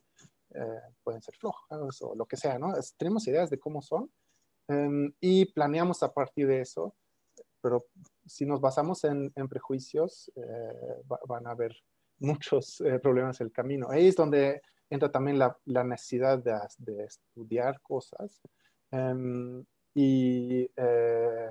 pueden 1.04 1.22
ser 1.22 1.34
flojas 1.36 2.02
o 2.02 2.14
lo 2.14 2.26
que 2.26 2.36
sea, 2.36 2.60
¿no? 2.60 2.74
tenemos 2.98 3.26
ideas 3.26 3.50
de 3.50 3.58
cómo 3.58 3.82
son 3.82 4.12
em, 4.68 5.14
y 5.22 5.46
planeamos 5.46 6.04
a 6.04 6.14
partir 6.14 6.46
de 6.46 6.60
eso, 6.60 6.94
pero 7.62 7.86
si 8.26 8.46
nos 8.46 8.60
basamos 8.60 9.04
en, 9.04 9.32
prejuicios, 9.50 10.32
eh, 10.36 11.04
van 11.28 11.48
a 11.48 11.52
haber 11.52 11.76
muchos 12.20 12.82
eh, 12.82 13.00
problemas 13.00 13.40
en 13.42 13.48
el 13.48 13.54
camino. 13.54 13.90
Ahí 13.90 14.08
es 14.08 14.16
donde 14.16 14.62
entra 14.90 15.12
también 15.12 15.40
la, 15.40 15.84
necesidad 15.84 16.40
de, 16.40 17.04
estudiar 17.04 17.82
cosas 17.82 18.42
em, 18.92 19.64
y 19.94 20.70
eh, 20.76 21.50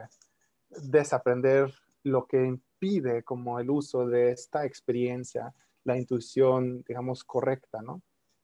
desaprender 0.69 1.73
lo 2.05 2.27
que 2.27 2.45
impide 2.45 3.23
como 3.23 3.59
el 3.59 3.71
uso 3.71 4.07
de 4.07 4.31
esta 4.31 4.65
experiencia, 4.65 5.55
la 5.85 5.97
intuición, 5.97 6.83
digamos, 6.87 7.25
correcta, 7.25 7.83
¿no? 7.83 8.03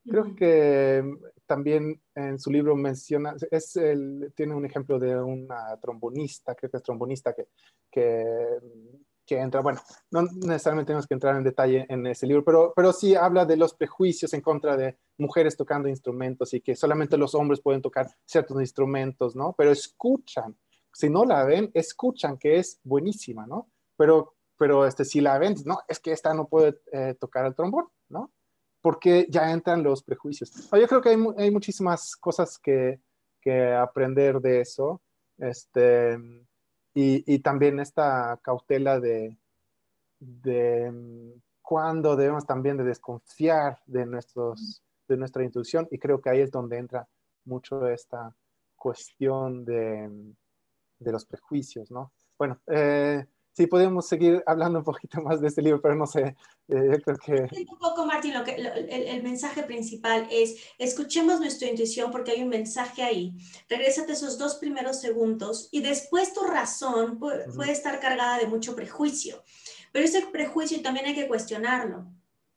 Creo 0.09 0.35
que 0.35 1.03
también 1.47 2.01
en 2.15 2.39
su 2.39 2.51
libro 2.51 2.77
menciona, 2.77 3.35
es 3.51 3.77
el, 3.77 4.33
tiene 4.35 4.55
un 4.55 4.67
ejemplo 4.67 4.99
de 4.99 5.17
una 5.17 5.77
trombonista, 5.81 6.55
creo 6.55 6.71
que 6.71 6.77
es 6.77 6.83
trombonista, 6.83 7.33
que, 7.33 7.49
que, 7.91 8.25
que, 9.25 9.39
entra, 9.39 9.61
bueno, 9.61 9.81
no 10.11 10.23
necesariamente 10.23 10.89
tenemos 10.89 11.07
que 11.07 11.15
entrar 11.15 11.37
en 11.37 11.45
detalle 11.45 11.87
en 11.89 12.07
ese 12.07 12.27
libro, 12.27 12.45
pero, 12.45 12.73
pero 12.75 12.93
sí 12.93 13.15
habla 13.15 13.45
de 13.45 13.57
los 13.57 13.75
prejuicios 13.75 14.35
en 14.35 14.41
contra 14.41 14.77
de 14.77 14.99
mujeres 15.19 15.57
tocando 15.57 15.89
instrumentos 15.89 16.53
y 16.55 16.61
que 16.61 16.77
solamente 16.77 17.17
los 17.17 17.35
hombres 17.35 17.61
pueden 17.61 17.83
tocar 17.83 18.09
ciertos 18.25 18.61
instrumentos, 18.61 19.35
¿no? 19.35 19.55
Pero 19.57 19.71
escuchan, 19.71 20.57
si 20.93 21.09
no 21.09 21.25
la 21.25 21.45
ven, 21.45 21.71
escuchan 21.75 22.39
que 22.39 22.59
es 22.59 22.81
buenísima, 22.83 23.47
¿no? 23.47 23.71
Pero, 23.97 24.35
pero 24.59 24.87
este, 24.87 25.05
si 25.05 25.21
la 25.21 25.39
ven, 25.39 25.55
no, 25.65 25.79
es 25.89 26.01
que 26.01 26.13
esta 26.13 26.35
no 26.35 26.49
puede 26.49 26.81
eh, 26.93 27.15
tocar 27.19 27.47
el 27.47 27.55
trombón, 27.55 27.87
¿no? 28.09 28.33
Porque 28.87 29.27
ya 29.29 29.51
entran 29.51 29.83
los 29.83 30.01
prejuicios. 30.01 30.71
Yo 30.71 30.87
creo 30.87 31.01
que 31.01 31.09
hay, 31.09 31.51
muchísimas 31.51 32.15
cosas 32.15 32.57
que, 32.57 33.01
aprender 33.77 34.39
de 34.39 34.61
eso. 34.61 35.03
Este, 35.39 36.17
y, 36.95 37.39
también 37.41 37.81
esta 37.81 38.39
cautela 38.41 39.01
de, 39.01 39.37
de 40.21 41.35
cuándo 41.61 42.15
debemos 42.15 42.47
también 42.47 42.77
de 42.77 42.85
desconfiar 42.85 43.81
de, 43.87 44.07
nuestros, 44.07 44.85
de 45.09 45.17
nuestra 45.17 45.43
intuición. 45.43 45.89
Y 45.91 45.99
creo 45.99 46.21
que 46.21 46.31
ahí 46.31 46.41
es 46.43 46.53
donde 46.53 46.79
entra 46.79 47.09
mucho 47.45 47.89
esta 47.89 48.33
cuestión 48.77 49.65
de, 49.65 50.33
de 51.01 51.11
los 51.11 51.25
prejuicios, 51.27 51.91
¿no? 51.91 52.13
Bueno, 52.39 52.61
eh, 52.69 53.27
sí 53.57 53.67
podemos 53.67 54.07
seguir 54.07 54.43
hablando 54.47 54.81
un 54.81 54.85
poquito 54.85 55.23
más 55.23 55.41
de 55.41 55.49
este 55.49 55.63
libro, 55.63 55.81
pero 55.81 55.95
no 55.95 56.07
sé, 56.07 56.37
eh, 56.69 57.01
creo 57.03 57.17
que... 57.17 57.65
Un 57.71 57.79
poco, 57.79 58.05
Martín, 58.05 58.35
lo 58.35 58.45
que, 58.45 58.55
el, 58.55 59.23
mensaje 59.23 59.63
principal 59.63 60.29
es, 60.31 60.57
escuchemos 60.79 61.41
nuestra 61.41 61.69
intuición 61.69 62.11
porque 62.11 62.33
hay 62.33 62.43
un 62.43 62.51
mensaje 62.51 63.03
ahí. 63.03 63.33
Regrésate 63.69 64.13
esos 64.13 64.37
dos 64.37 64.57
primeros 64.57 65.01
segundos 65.01 65.69
y 65.73 65.81
después 65.81 66.35
tu 66.35 66.43
razón 66.43 67.19
puede, 67.19 67.51
puede 67.53 67.73
estar 67.73 67.99
cargada 67.99 68.39
de 68.39 68.47
mucho 68.47 68.77
prejuicio, 68.77 69.43
pero 69.91 70.05
ese 70.05 70.27
prejuicio 70.27 70.83
también 70.83 71.07
hay 71.07 71.15
que 71.15 71.29
cuestionarlo 71.29 72.07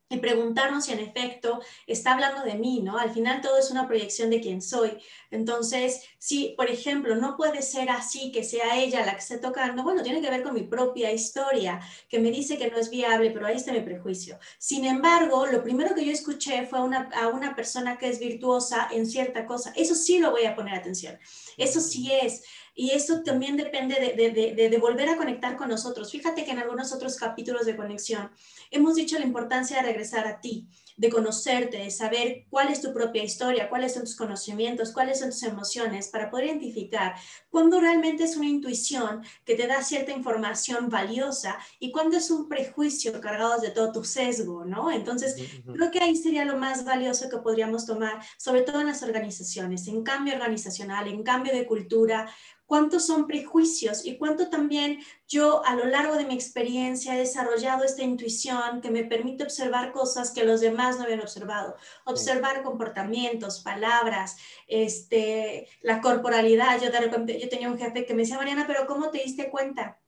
y 0.10 0.17
preguntarnos 0.17 0.86
si 0.86 0.93
en 0.93 1.00
efecto 1.00 1.62
está 1.86 2.13
hablando 2.13 2.41
de 2.43 2.56
mí, 2.56 2.82
¿no? 2.82 2.98
Al 2.98 3.12
final 3.12 3.41
todo 3.41 3.58
es 3.58 3.69
una 3.69 3.88
proyección 3.88 4.32
de 4.32 4.41
quién 4.41 4.62
soy. 4.62 4.98
Entonces, 5.30 6.04
si, 6.17 6.56
por 6.58 6.69
ejemplo, 6.69 7.15
no 7.15 7.38
puede 7.38 7.62
ser 7.62 7.91
así, 7.91 8.32
que 8.32 8.43
sea 8.43 8.78
ella 8.78 9.06
la 9.06 9.13
que 9.13 9.19
esté 9.19 9.38
tocando, 9.38 9.84
bueno, 9.84 10.02
tiene 10.02 10.22
que 10.22 10.32
ver 10.32 10.41
con 10.41 10.56
mi 10.56 10.63
propia 10.63 11.12
historia, 11.12 11.80
que 12.10 12.19
me 12.19 12.32
dice 12.32 12.58
que 12.58 12.72
no 12.72 12.78
es 12.78 12.89
viable, 12.89 13.30
pero 13.30 13.45
ahí 13.45 13.56
está 13.56 13.72
mi 13.72 13.82
prejuicio. 13.82 14.39
Sin 14.58 14.84
embargo, 14.86 15.45
lo 15.45 15.62
primero 15.63 15.93
que 15.93 16.06
yo 16.06 16.12
escuché 16.12 16.65
fue 16.65 16.80
a 16.80 16.84
una, 16.84 17.10
a 17.13 17.28
una 17.28 17.56
persona 17.56 17.98
que 17.98 18.10
es 18.10 18.19
virtuosa 18.19 18.89
en 18.91 19.06
cierta 19.06 19.45
cosa. 19.45 19.72
Eso 19.76 19.93
sí 19.93 20.17
lo 20.17 20.32
voy 20.32 20.45
a 20.45 20.56
poner 20.56 20.74
atención. 20.74 21.19
Eso 21.58 21.80
sí 21.82 22.12
es. 22.12 22.43
Y 22.80 22.92
eso 22.92 23.24
también 23.24 23.58
depende 23.58 23.96
de, 24.15 24.78
volver 24.78 25.10
a 25.10 25.18
conectar 25.18 25.58
con 25.58 25.68
nosotros. 25.68 26.13
Fíjate 26.13 26.46
que 26.46 26.52
en 26.52 26.60
algunos 26.60 26.94
otros 26.94 27.18
capítulos 27.18 27.65
de 27.65 27.76
conexión 27.76 28.32
hemos 28.72 28.96
dicho 28.96 29.20
la 29.20 29.26
importancia 29.26 29.76
de 29.76 29.84
regresar 29.84 30.26
a 30.26 30.39
ti, 30.39 30.65
de 31.00 31.10
conocerte, 31.10 31.78
de 31.78 31.92
saber 31.92 32.46
cuál 32.50 32.68
es 32.68 32.82
tu 32.82 32.94
propia 32.94 33.24
historia, 33.24 33.70
cuáles 33.70 33.94
son 33.94 34.04
tus 34.04 34.18
conocimientos, 34.18 34.92
cuáles 34.92 35.20
son 35.20 35.30
tus 35.30 35.44
emociones, 35.44 36.10
para 36.10 36.30
poder 36.30 36.48
identificar 36.48 37.16
cuándo 37.50 37.80
realmente 37.80 38.26
es 38.26 38.36
una 38.36 38.50
intuición 38.50 39.24
que 39.46 39.56
te 39.56 39.66
da 39.66 39.82
cierta 39.82 40.12
información 40.12 40.90
valiosa 40.90 41.58
y 41.80 41.94
cuándo 41.94 42.18
es 42.18 42.30
un 42.30 42.50
prejuicio 42.50 43.14
cargado 43.22 43.62
de 43.62 43.70
todo 43.70 43.94
tu 43.94 44.04
sesgo, 44.04 44.66
¿no? 44.66 44.92
Entonces, 44.92 45.38
creo 45.74 45.90
que 45.90 46.02
ahí 46.02 46.18
sería 46.18 46.44
lo 46.44 46.58
más 46.58 46.84
valioso 46.84 47.30
que 47.30 47.38
podríamos 47.38 47.86
tomar, 47.86 48.20
sobre 48.38 48.64
todo 48.64 48.82
en 48.82 48.88
las 48.88 49.02
organizaciones, 49.02 49.88
en 49.88 50.04
cambio 50.04 50.34
organizacional, 50.34 51.08
en 51.08 51.24
cambio 51.24 51.54
de 51.54 51.66
cultura, 51.66 52.30
cuántos 52.66 53.08
son 53.08 53.26
prejuicios 53.26 54.06
y 54.06 54.18
cuánto 54.18 54.50
también 54.50 55.00
yo 55.30 55.63
a 55.63 55.76
lo 55.76 55.86
largo 55.86 56.15
de 56.15 56.26
mi 56.26 56.34
experiencia 56.34 57.13
he 57.13 57.20
desarrollado 57.20 57.84
esta 57.84 58.02
intuición 58.02 58.82
que 58.82 58.89
me 58.89 59.04
permite 59.04 59.44
observar 59.44 59.92
cosas 59.92 60.32
que 60.32 60.44
los 60.44 60.60
demás 60.60 60.98
no 60.98 61.04
habían 61.04 61.22
observado, 61.22 61.76
observar 62.04 62.63
comportamientos, 62.63 63.60
palabras, 63.60 64.38
este, 64.68 65.70
la 65.82 66.02
corporalidad. 66.02 66.82
Yo 66.82 66.89
de 66.89 67.00
repente, 67.00 67.39
yo 67.39 67.48
tenía 67.48 67.70
un 67.70 67.78
jefe 67.78 68.08
que 68.08 68.15
me 68.15 68.24
decía, 68.24 68.38
Mariana, 68.38 68.65
pero 68.65 68.88
¿cómo 68.88 69.12
te 69.12 69.20
diste 69.20 69.52
cuenta? 69.52 70.00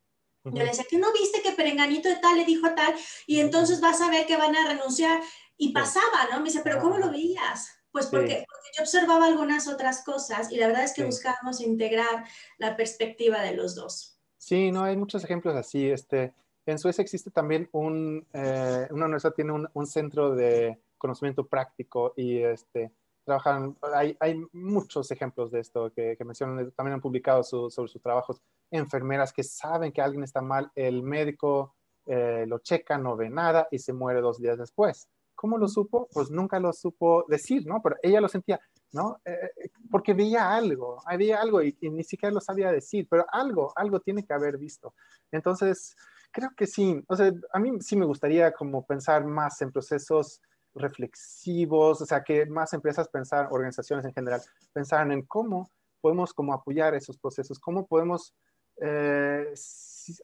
Yo 0.44 0.54
le 0.54 0.66
decía, 0.66 0.86
que 0.90 0.98
no 0.98 1.14
viste 1.14 1.44
que 1.44 1.52
Perenganito 1.52 2.10
de 2.10 2.16
tal 2.16 2.36
le 2.36 2.46
dijo 2.46 2.74
tal? 2.74 2.96
Y 3.28 3.42
entonces 3.42 3.80
vas 3.80 4.02
a 4.02 4.10
ver 4.10 4.26
que 4.26 4.38
van 4.38 4.56
a 4.56 4.70
renunciar. 4.70 5.22
Y 5.56 5.72
pasaba, 5.72 6.30
¿no? 6.32 6.40
Me 6.40 6.46
dice, 6.46 6.62
pero 6.64 6.80
¿cómo 6.80 6.98
lo 6.98 7.12
veías? 7.12 7.70
Pues 7.92 8.08
porque, 8.08 8.44
yo 8.76 8.82
observaba 8.82 9.28
algunas 9.28 9.68
otras 9.68 10.04
cosas 10.04 10.52
y 10.52 10.56
la 10.56 10.66
verdad 10.66 10.86
es 10.86 10.94
que 10.94 11.04
buscábamos 11.04 11.62
integrar 11.62 12.26
la 12.58 12.76
perspectiva 12.76 13.42
de 13.42 13.54
los 13.54 13.76
dos. 13.76 14.21
Sí, 14.42 14.72
no, 14.72 14.84
hay 14.84 14.98
muchos 14.98 15.24
ejemplos 15.24 15.56
así. 15.56 15.88
Este, 15.88 16.34
en 16.66 16.80
Suecia 16.80 17.04
existe 17.04 17.30
también 17.30 17.70
un, 17.74 18.26
eh, 18.34 18.88
una 18.90 19.06
universidad 19.06 19.36
tiene 19.36 19.52
un, 19.52 19.70
un, 19.72 19.86
centro 19.86 20.34
de 20.34 20.80
conocimiento 20.98 21.46
práctico 21.46 22.14
y 22.18 22.40
este, 22.40 22.92
trabajan, 23.24 23.78
hay, 23.94 24.18
hay 24.20 24.44
muchos 24.52 25.12
ejemplos 25.12 25.52
de 25.52 25.60
esto 25.60 25.94
que, 25.94 26.16
que 26.18 26.26
mencionan, 26.26 26.72
también 26.72 26.96
han 26.96 27.02
publicado 27.02 27.44
sobre 27.44 27.88
sus 27.88 28.02
trabajos, 28.02 28.42
enfermeras 28.72 29.32
que 29.32 29.44
saben 29.44 29.92
que 29.92 30.02
alguien 30.02 30.24
está 30.24 30.42
mal, 30.42 30.72
el 30.74 31.04
médico 31.04 31.76
eh, 32.08 32.46
lo 32.48 32.58
checa, 32.60 32.98
no 32.98 33.16
ve 33.16 33.30
nada 33.30 33.68
y 33.70 33.78
se 33.78 33.94
muere 33.94 34.22
dos 34.22 34.40
días 34.40 34.58
después. 34.58 35.08
¿Cómo 35.36 35.60
lo 35.60 35.68
supo? 35.68 36.08
Pues 36.12 36.32
nunca 36.32 36.60
lo 36.60 36.74
supo 36.74 37.26
decir, 37.28 37.68
¿no? 37.68 37.80
Pero 37.84 37.96
ella 38.02 38.20
lo 38.20 38.28
sentía, 38.28 38.60
¿no? 38.94 39.22
Eh, 39.26 39.52
eh, 39.58 39.70
porque 39.90 40.14
veía 40.14 40.54
algo, 40.54 41.02
había 41.06 41.42
algo 41.42 41.62
y, 41.62 41.78
ni 41.82 42.04
siquiera 42.04 42.34
lo 42.34 42.42
sabía 42.42 42.72
decir, 42.72 43.08
pero 43.10 43.26
algo, 43.32 43.74
algo 43.76 44.00
tiene 44.00 44.26
que 44.26 44.34
haber 44.34 44.58
visto. 44.58 44.94
Entonces, 45.32 45.96
creo 46.32 46.52
que 46.56 46.68
sí, 46.68 47.04
o 47.08 47.16
sea, 47.16 47.32
a 47.54 47.60
mí 47.60 47.72
sí 47.82 47.96
me 47.96 48.06
gustaría 48.06 48.52
como 48.52 48.86
pensar 48.86 49.26
más 49.26 49.62
en 49.62 49.72
procesos 49.72 50.42
reflexivos, 50.74 52.02
o 52.02 52.06
sea, 52.06 52.24
que 52.24 52.46
más 52.46 52.74
empresas 52.74 53.08
pensar, 53.10 53.48
organizaciones 53.52 54.06
en 54.06 54.14
general, 54.14 54.42
pensaran 54.74 55.12
en 55.12 55.24
cómo 55.24 55.70
podemos 56.00 56.34
como 56.34 56.54
apoyar 56.54 56.96
esos 56.96 57.18
procesos, 57.18 57.60
cómo 57.60 57.86
podemos 57.86 58.34
eh, 58.78 59.54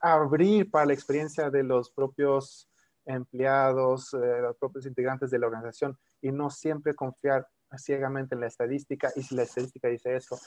abrir 0.02 0.72
para 0.72 0.86
la 0.86 0.94
experiencia 0.94 1.50
de 1.50 1.64
los 1.64 1.92
propios 1.92 2.70
empleados, 3.06 4.12
los 4.14 4.58
propios 4.58 4.86
integrantes 4.86 5.30
de 5.30 5.40
la 5.40 5.48
organización 5.48 5.98
y 6.22 6.32
no 6.32 6.50
siempre 6.50 6.94
confiar 6.94 7.48
ciegamente 7.76 8.36
en 8.36 8.42
la 8.42 8.48
estadística 8.48 9.12
y 9.16 9.24
si 9.24 9.36
la 9.36 9.44
estadística 9.44 9.88
dice 9.88 10.16
eso, 10.16 10.38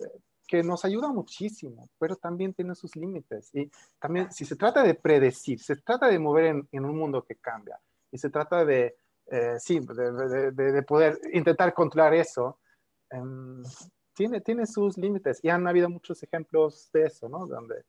eh, 0.00 0.20
que 0.46 0.62
nos 0.62 0.84
ayuda 0.84 1.08
muchísimo, 1.08 1.88
pero 1.98 2.16
también 2.16 2.54
tiene 2.54 2.74
sus 2.74 2.94
límites. 2.96 3.50
Y 3.52 3.70
también 3.98 4.30
si 4.32 4.44
se 4.44 4.56
trata 4.56 4.82
de 4.82 4.94
predecir, 4.94 5.60
se 5.60 5.76
trata 5.76 6.08
de 6.08 6.18
mover 6.18 6.64
en, 6.70 6.84
un 6.84 6.96
mundo 6.96 7.24
que 7.24 7.36
cambia 7.36 7.80
y 8.10 8.18
se 8.18 8.30
trata 8.30 8.64
de, 8.64 8.96
eh, 9.26 9.56
sí, 9.58 9.80
de, 9.80 10.52
de, 10.52 10.72
de, 10.72 10.82
poder 10.82 11.18
intentar 11.32 11.74
controlar 11.74 12.14
eso, 12.14 12.60
um, 13.10 13.62
tiene, 14.14 14.40
tiene 14.40 14.66
sus 14.66 14.96
límites. 14.96 15.40
Y 15.42 15.48
han 15.48 15.66
habido 15.66 15.90
muchos 15.90 16.22
ejemplos 16.22 16.90
de 16.92 17.06
eso, 17.06 17.28
¿no? 17.28 17.46
Donde 17.46 17.84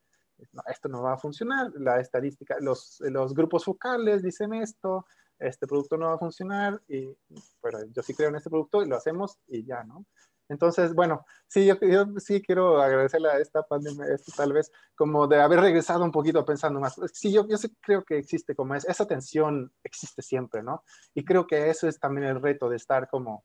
no, 0.52 0.62
esto 0.68 0.90
no 0.90 1.04
va 1.04 1.14
a 1.14 1.18
funcionar, 1.18 1.72
la 1.76 2.00
estadística, 2.00 2.58
los, 2.60 3.00
los 3.02 3.34
grupos 3.34 3.66
focales 3.66 4.24
dicen 4.24 4.54
esto, 4.54 5.06
este 5.40 5.68
producto 5.68 5.98
no 5.98 6.08
va 6.08 6.16
a 6.16 6.20
funcionar, 6.20 6.82
y, 6.88 7.16
pero 7.62 7.80
yo 7.86 8.02
sí 8.02 8.14
creo 8.14 8.30
en 8.30 8.36
este 8.36 8.50
producto 8.50 8.84
y 8.84 8.88
lo 8.88 8.96
hacemos 8.96 9.38
y 9.48 9.66
ya, 9.66 9.84
¿no? 9.84 10.06
Entonces, 10.50 10.94
bueno, 10.94 11.26
sí, 11.48 11.66
yo, 11.66 11.76
sí 12.18 12.42
quiero 12.42 12.82
agradecerle 12.82 13.30
a 13.30 13.40
esta 13.40 13.64
pandemia, 13.64 14.06
tal 14.36 14.54
vez, 14.54 14.72
como 14.96 15.28
de 15.28 15.42
haber 15.42 15.60
regresado 15.60 16.04
un 16.04 16.12
poquito 16.12 16.46
pensando 16.46 16.80
más. 16.80 16.96
Sí, 17.14 17.34
yo, 17.34 17.46
yo 17.48 17.58
creo 17.82 18.04
que 18.04 18.18
existe 18.18 18.56
como 18.56 18.74
es, 18.76 18.86
esa 18.86 19.06
tensión 19.06 19.72
existe 19.84 20.22
siempre, 20.22 20.64
¿no? 20.64 20.84
Y 21.14 21.26
creo 21.26 21.46
que 21.46 21.70
eso 21.70 21.88
es 21.88 22.00
también 22.00 22.28
el 22.28 22.42
reto 22.42 22.70
de 22.70 22.78
estar 22.78 23.10
como, 23.10 23.44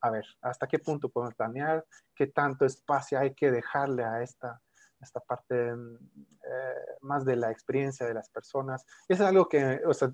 a 0.00 0.10
ver, 0.10 0.24
¿hasta 0.40 0.66
qué 0.66 0.80
punto 0.80 1.08
podemos 1.10 1.34
planear? 1.34 1.84
¿Qué 2.14 2.26
tanto 2.26 2.64
espacio 2.64 3.20
hay 3.20 3.34
que 3.34 3.52
dejarle 3.52 4.04
a 4.04 4.22
esta, 4.22 4.60
esta 5.02 5.20
parte 5.20 5.54
eh, 5.74 6.96
más 7.00 7.24
de 7.24 7.36
la 7.36 7.50
experiencia 7.50 8.06
de 8.06 8.14
las 8.14 8.28
personas. 8.28 8.84
Es 9.08 9.20
algo 9.20 9.48
que, 9.48 9.80
o 9.86 9.94
sea, 9.94 10.12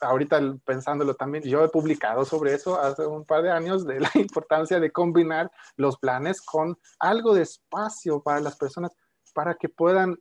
ahorita 0.00 0.40
pensándolo 0.64 1.14
también, 1.14 1.44
yo 1.44 1.64
he 1.64 1.68
publicado 1.68 2.24
sobre 2.24 2.54
eso 2.54 2.80
hace 2.80 3.06
un 3.06 3.24
par 3.24 3.42
de 3.42 3.50
años 3.50 3.86
de 3.86 4.00
la 4.00 4.10
importancia 4.14 4.80
de 4.80 4.90
combinar 4.90 5.50
los 5.76 5.98
planes 5.98 6.42
con 6.42 6.78
algo 6.98 7.34
de 7.34 7.42
espacio 7.42 8.22
para 8.22 8.40
las 8.40 8.56
personas 8.56 8.92
para 9.34 9.54
que 9.54 9.68
puedan 9.68 10.16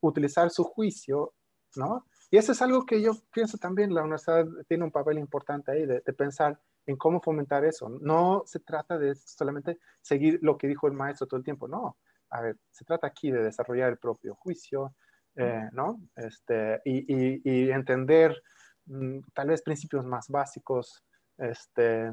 utilizar 0.00 0.50
su 0.50 0.64
juicio, 0.64 1.34
¿no? 1.76 2.04
Y 2.30 2.36
eso 2.36 2.52
es 2.52 2.60
algo 2.60 2.84
que 2.84 3.00
yo 3.00 3.12
pienso 3.32 3.56
también, 3.56 3.94
la 3.94 4.02
universidad 4.02 4.46
tiene 4.68 4.84
un 4.84 4.90
papel 4.90 5.18
importante 5.18 5.72
ahí 5.72 5.86
de, 5.86 6.02
de 6.04 6.12
pensar 6.12 6.60
en 6.84 6.96
cómo 6.96 7.20
fomentar 7.20 7.64
eso. 7.64 7.88
No 7.88 8.42
se 8.46 8.60
trata 8.60 8.98
de 8.98 9.14
solamente 9.14 9.78
seguir 10.02 10.38
lo 10.42 10.58
que 10.58 10.68
dijo 10.68 10.86
el 10.86 10.92
maestro 10.92 11.26
todo 11.26 11.38
el 11.38 11.44
tiempo, 11.44 11.68
no 11.68 11.96
a 12.30 12.40
ver, 12.42 12.56
se 12.70 12.84
trata 12.84 13.06
aquí 13.06 13.30
de 13.30 13.42
desarrollar 13.42 13.90
el 13.90 13.98
propio 13.98 14.34
juicio, 14.34 14.94
eh, 15.36 15.68
¿no? 15.72 16.00
Este, 16.16 16.80
y, 16.84 17.04
y, 17.12 17.40
y 17.44 17.70
entender 17.70 18.42
mmm, 18.86 19.20
tal 19.32 19.48
vez 19.48 19.62
principios 19.62 20.04
más 20.04 20.28
básicos, 20.28 21.04
este, 21.36 22.08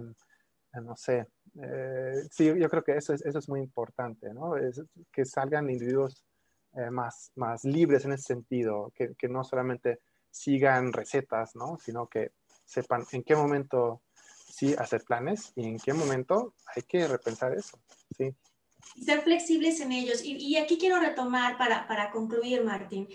eh, 0.76 0.82
no 0.82 0.96
sé, 0.96 1.28
eh, 1.62 2.28
sí, 2.30 2.46
yo 2.58 2.70
creo 2.70 2.84
que 2.84 2.98
eso 2.98 3.14
es, 3.14 3.26
eso 3.26 3.40
es 3.40 3.50
muy 3.50 3.62
importante, 3.62 4.34
¿no? 4.34 4.58
Es 4.58 4.82
que 5.12 5.26
salgan 5.26 5.70
individuos 5.70 6.26
eh, 6.74 6.90
más, 6.90 7.32
más 7.36 7.64
libres 7.64 8.06
en 8.06 8.14
ese 8.14 8.24
sentido, 8.24 8.92
que, 8.94 9.16
que, 9.16 9.30
no 9.30 9.44
solamente 9.44 10.00
sigan 10.30 10.92
recetas, 10.92 11.56
¿no? 11.56 11.78
Sino 11.78 12.08
que 12.08 12.34
sepan 12.66 13.06
en 13.12 13.24
qué 13.24 13.36
momento 13.36 14.02
sí 14.14 14.76
hacer 14.78 15.04
planes 15.04 15.54
y 15.56 15.66
en 15.68 15.80
qué 15.80 15.94
momento 15.94 16.54
hay 16.76 16.84
que 16.84 17.08
repensar 17.08 17.54
eso, 17.54 17.80
¿sí? 18.18 18.36
Ser 19.04 19.22
flexibles 19.22 19.80
en 19.82 19.92
ellos. 19.92 20.24
Y, 20.24 20.38
y, 20.38 20.58
aquí 20.58 20.78
quiero 20.78 21.00
retomar 21.00 21.58
para, 21.58 21.88
para 21.88 22.12
concluir, 22.12 22.64
Martín. 22.64 23.08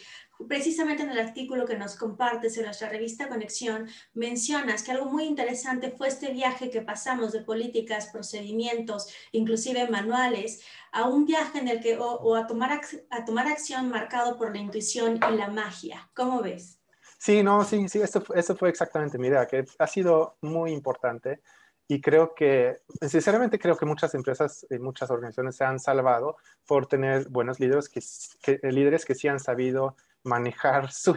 Precisamente 0.49 1.03
en 1.03 1.11
el 1.11 1.19
artículo 1.19 1.67
que 1.67 1.77
nos 1.77 1.97
compartes 1.97 2.57
en 2.57 2.65
nuestra 2.65 2.89
revista 2.89 3.29
Conexión, 3.29 3.89
mencionas 4.15 4.83
que 4.83 4.93
algo 4.93 5.07
muy 5.07 5.25
interesante 5.25 5.91
fue 5.91 6.09
este 6.09 6.33
viaje 6.33 6.71
que 6.71 6.83
pasamos 6.83 7.33
de 7.33 7.41
políticas, 7.41 8.09
procedimientos, 8.09 9.09
inclusive 9.33 9.89
manuales, 9.89 10.63
a 10.93 11.09
un 11.09 11.27
viaje 11.27 11.59
en 11.59 11.69
el 11.69 11.81
que, 11.81 11.99
o, 11.99 12.05
o 12.05 12.37
a, 12.37 12.47
tomar, 12.47 12.81
a 13.11 13.25
tomar 13.25 13.47
acción 13.47 13.89
marcado 13.89 14.37
por 14.37 14.55
la 14.55 14.61
intuición 14.61 15.17
y 15.17 15.37
la 15.37 15.49
magia. 15.49 16.11
¿Cómo 16.15 16.43
ves? 16.43 16.79
Sí, 17.19 17.43
no, 17.43 17.65
sí, 17.65 17.87
sí, 17.89 18.01
eso, 18.01 18.25
eso 18.35 18.57
fue 18.57 18.71
exactamente 18.71 19.19
mi 19.19 19.27
idea, 19.27 19.47
que 19.47 19.67
ha 19.79 19.87
sido 19.87 20.39
muy 20.41 20.73
importante 20.73 21.43
y 21.91 22.01
creo 22.01 22.37
que, 22.37 22.83
sinceramente 23.01 23.59
creo 23.59 23.77
que 23.77 23.85
muchas 23.85 24.15
empresas 24.15 24.65
y 24.71 24.79
muchas 24.79 25.11
organizaciones 25.11 25.57
se 25.57 25.65
han 25.65 25.81
salvado 25.81 26.37
por 26.65 26.87
tener 26.87 27.29
buenos 27.29 27.59
líderes 27.59 27.89
que, 27.89 28.01
que 28.41 28.71
líderes 28.71 29.05
que 29.05 29.17
sí 29.17 29.27
han 29.27 29.41
sabido 29.41 29.97
manejar 30.23 30.93
su, 30.93 31.17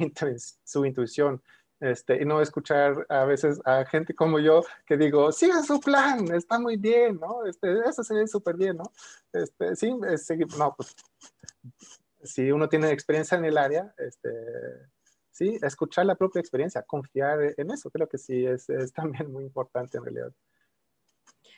su 0.63 0.86
intuición. 0.86 1.43
Este, 1.79 2.19
y 2.19 2.25
no 2.25 2.41
escuchar 2.41 3.05
a 3.07 3.23
veces 3.25 3.62
a 3.65 3.86
gente 3.86 4.15
como 4.15 4.39
yo 4.39 4.63
que 4.88 4.97
digo, 4.97 5.31
siga 5.31 5.62
su 5.62 5.79
plan, 5.79 6.33
está 6.33 6.57
muy 6.57 6.77
bien, 6.77 7.19
¿no? 7.19 7.45
Este, 7.45 7.71
eso 7.88 8.03
se 8.03 8.15
ve 8.15 8.27
súper 8.27 8.55
bien, 8.55 8.77
¿no? 8.77 8.91
Este, 9.31 9.75
sí, 9.75 9.95
es, 10.07 10.27
no, 10.57 10.73
pues, 10.75 10.95
si 12.23 12.51
uno 12.51 12.67
tiene 12.67 12.89
experiencia 12.89 13.38
en 13.38 13.45
el 13.45 13.59
área, 13.59 13.93
este, 13.99 14.31
sí, 15.29 15.59
escuchar 15.62 16.07
la 16.07 16.15
propia 16.15 16.39
experiencia, 16.39 16.81
confiar 16.81 17.53
en 17.57 17.69
eso, 17.69 17.91
creo 17.91 18.09
que 18.09 18.17
sí 18.17 18.43
es, 18.43 18.71
es 18.71 18.91
también 18.91 19.31
muy 19.31 19.43
importante 19.43 19.99
en 19.99 20.05
realidad. 20.05 20.33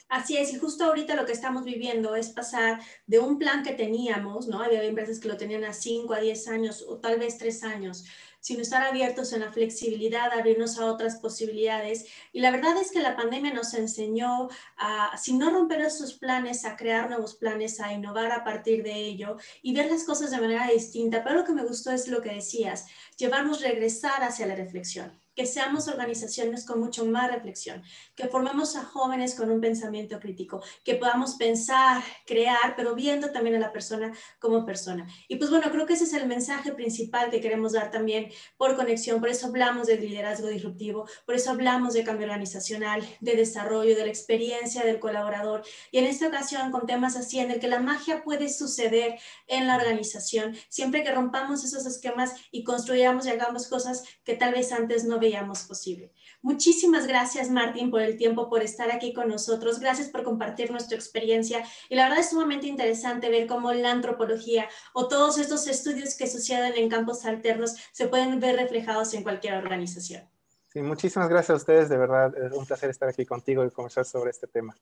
Así 0.08 0.38
es, 0.38 0.54
y 0.54 0.58
justo 0.60 0.86
ahorita 0.86 1.16
lo 1.16 1.26
que 1.26 1.32
estamos 1.32 1.64
viviendo 1.64 2.16
es 2.16 2.30
pasar 2.30 2.80
de 3.08 3.18
un 3.20 3.40
plan 3.40 3.64
que 3.64 3.74
teníamos, 3.74 4.48
¿no? 4.48 4.62
Había 4.62 4.84
empresas 4.84 5.20
que 5.20 5.28
lo 5.28 5.36
tenían 5.36 5.64
a 5.64 5.74
5, 5.74 6.14
a 6.14 6.20
10 6.20 6.48
años 6.48 6.86
o 6.88 7.00
tal 7.00 7.18
vez 7.20 7.40
3 7.40 7.64
años, 7.64 8.06
sino 8.40 8.62
estar 8.62 8.84
abiertos 8.84 9.34
en 9.34 9.40
la 9.42 9.52
flexibilidad, 9.52 10.32
abrirnos 10.32 10.78
a 10.78 10.86
otras 10.86 11.16
posibilidades. 11.16 12.06
Y 12.32 12.42
la 12.42 12.52
verdad 12.52 12.78
es 12.80 12.92
que 12.92 13.02
la 13.02 13.16
pandemia 13.16 13.52
nos 13.52 13.74
enseñó 13.74 14.50
a, 14.78 15.18
si 15.18 15.34
no 15.34 15.50
romper 15.50 15.82
esos 15.82 16.14
planes, 16.14 16.66
a 16.66 16.76
crear 16.76 17.10
nuevos 17.10 17.34
planes, 17.36 17.80
a 17.80 17.92
innovar 17.92 18.32
a 18.32 18.44
partir 18.44 18.84
de 18.84 18.94
ello 18.94 19.38
y 19.64 19.74
ver 19.74 19.92
las 19.92 20.04
cosas 20.04 20.30
de 20.30 20.40
manera 20.40 20.68
distinta. 20.68 21.24
Pero 21.24 21.38
lo 21.38 21.46
que 21.46 21.54
me 21.54 21.66
gustó 21.66 21.92
es 21.92 22.08
lo 22.08 22.22
que 22.22 22.36
decías, 22.36 22.86
llevarnos 23.18 23.62
regresar 23.62 24.24
hacia 24.24 24.46
la 24.46 24.56
reflexión 24.56 25.25
que 25.36 25.46
seamos 25.46 25.88
organizaciones 25.88 26.66
con 26.66 26.80
mucho 26.80 27.06
más 27.06 27.32
reflexión, 27.32 27.84
que 28.16 28.28
formemos 28.28 28.76
a 28.76 28.84
jóvenes 28.84 29.36
con 29.36 29.52
un 29.52 29.62
pensamiento 29.62 30.20
crítico, 30.20 30.64
que 30.84 30.96
podamos 30.96 31.36
pensar, 31.36 32.04
crear, 32.26 32.76
pero 32.76 32.96
viendo 32.96 33.32
también 33.32 33.56
a 33.58 33.60
la 33.60 33.72
persona 33.72 34.14
como 34.40 34.66
persona. 34.66 35.08
Y 35.28 35.36
pues 35.36 35.50
bueno, 35.50 35.70
creo 35.72 35.86
que 35.86 35.94
ese 35.94 36.06
es 36.06 36.14
el 36.14 36.28
mensaje 36.28 36.72
principal 36.72 37.30
que 37.30 37.42
queremos 37.42 37.74
dar 37.74 37.92
también 37.92 38.32
por 38.58 38.76
conexión, 38.76 39.20
por 39.20 39.30
eso 39.30 39.48
hablamos 39.48 39.88
de 39.88 39.98
liderazgo 39.98 40.48
disruptivo, 40.48 41.08
por 41.26 41.36
eso 41.36 41.52
hablamos 41.52 41.94
de 41.94 42.04
cambio 42.04 42.28
organizacional, 42.28 43.06
de 43.20 43.36
desarrollo, 43.36 43.96
de 43.96 44.04
la 44.06 44.10
experiencia 44.10 44.84
del 44.84 45.00
colaborador, 45.00 45.64
y 45.92 45.98
en 45.98 46.06
esta 46.06 46.28
ocasión 46.28 46.72
con 46.72 46.86
temas 46.86 47.16
así 47.16 47.40
en 47.40 47.52
el 47.52 47.60
que 47.60 47.68
la 47.68 47.80
magia 47.80 48.24
puede 48.24 48.50
suceder 48.50 49.20
en 49.48 49.68
la 49.68 49.76
organización, 49.76 50.56
siempre 50.70 51.04
que 51.04 51.12
rompamos 51.12 51.64
esos 51.64 51.86
esquemas 51.86 52.34
y 52.52 52.64
construyamos 52.64 53.26
y 53.26 53.30
hagamos 53.30 53.68
cosas 53.68 54.04
que 54.24 54.36
tal 54.36 54.54
vez 54.54 54.72
antes 54.72 55.04
no 55.04 55.20
veíamos 55.26 55.64
posible. 55.64 56.12
Muchísimas 56.42 57.08
gracias, 57.08 57.50
Martín, 57.50 57.90
por 57.90 58.02
el 58.02 58.18
tiempo, 58.18 58.48
por 58.50 58.62
estar 58.62 58.92
aquí 58.92 59.14
con 59.14 59.28
nosotros. 59.28 59.80
Gracias 59.80 60.10
por 60.10 60.24
compartir 60.24 60.70
nuestra 60.70 60.96
experiencia. 60.96 61.66
Y 61.90 61.96
la 61.96 62.04
verdad 62.04 62.20
es 62.20 62.30
sumamente 62.30 62.68
interesante 62.68 63.30
ver 63.30 63.48
cómo 63.48 63.74
la 63.74 63.92
antropología 63.92 64.70
o 64.94 65.08
todos 65.08 65.40
estos 65.40 65.68
estudios 65.68 66.16
que 66.16 66.28
suceden 66.28 66.74
en 66.76 66.90
campos 66.90 67.26
alternos 67.26 67.76
se 67.92 68.08
pueden 68.08 68.40
ver 68.40 68.58
reflejados 68.58 69.14
en 69.16 69.24
cualquier 69.24 69.56
organización. 69.56 70.30
Sí, 70.72 70.82
muchísimas 70.82 71.30
gracias 71.30 71.52
a 71.52 71.56
ustedes. 71.56 71.90
De 71.90 71.98
verdad, 71.98 72.32
es 72.38 72.52
un 72.54 72.66
placer 72.66 72.92
estar 72.92 73.10
aquí 73.10 73.26
contigo 73.26 73.66
y 73.66 73.72
conversar 73.72 74.06
sobre 74.06 74.30
este 74.30 74.46
tema. 74.46 74.78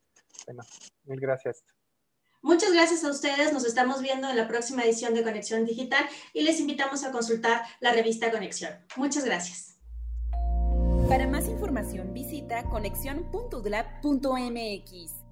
Bueno, 0.46 0.64
mil 1.06 1.20
gracias. 1.20 1.64
Muchas 2.42 2.74
gracias 2.74 3.06
a 3.06 3.10
ustedes. 3.10 3.54
Nos 3.54 3.64
estamos 3.64 4.02
viendo 4.02 4.30
en 4.30 4.36
la 4.36 4.50
próxima 4.50 4.84
edición 4.84 5.14
de 5.14 5.24
Conexión 5.24 5.64
Digital 5.64 6.04
y 6.34 6.42
les 6.42 6.60
invitamos 6.60 7.06
a 7.06 7.12
consultar 7.12 7.62
la 7.80 7.94
revista 7.94 8.32
Conexión. 8.32 8.74
Muchas 8.98 9.24
gracias. 9.24 9.73
Para 11.08 11.28
más 11.28 11.48
información 11.48 12.14
visita 12.14 12.64
conexión.udlab.mx. 12.70 15.23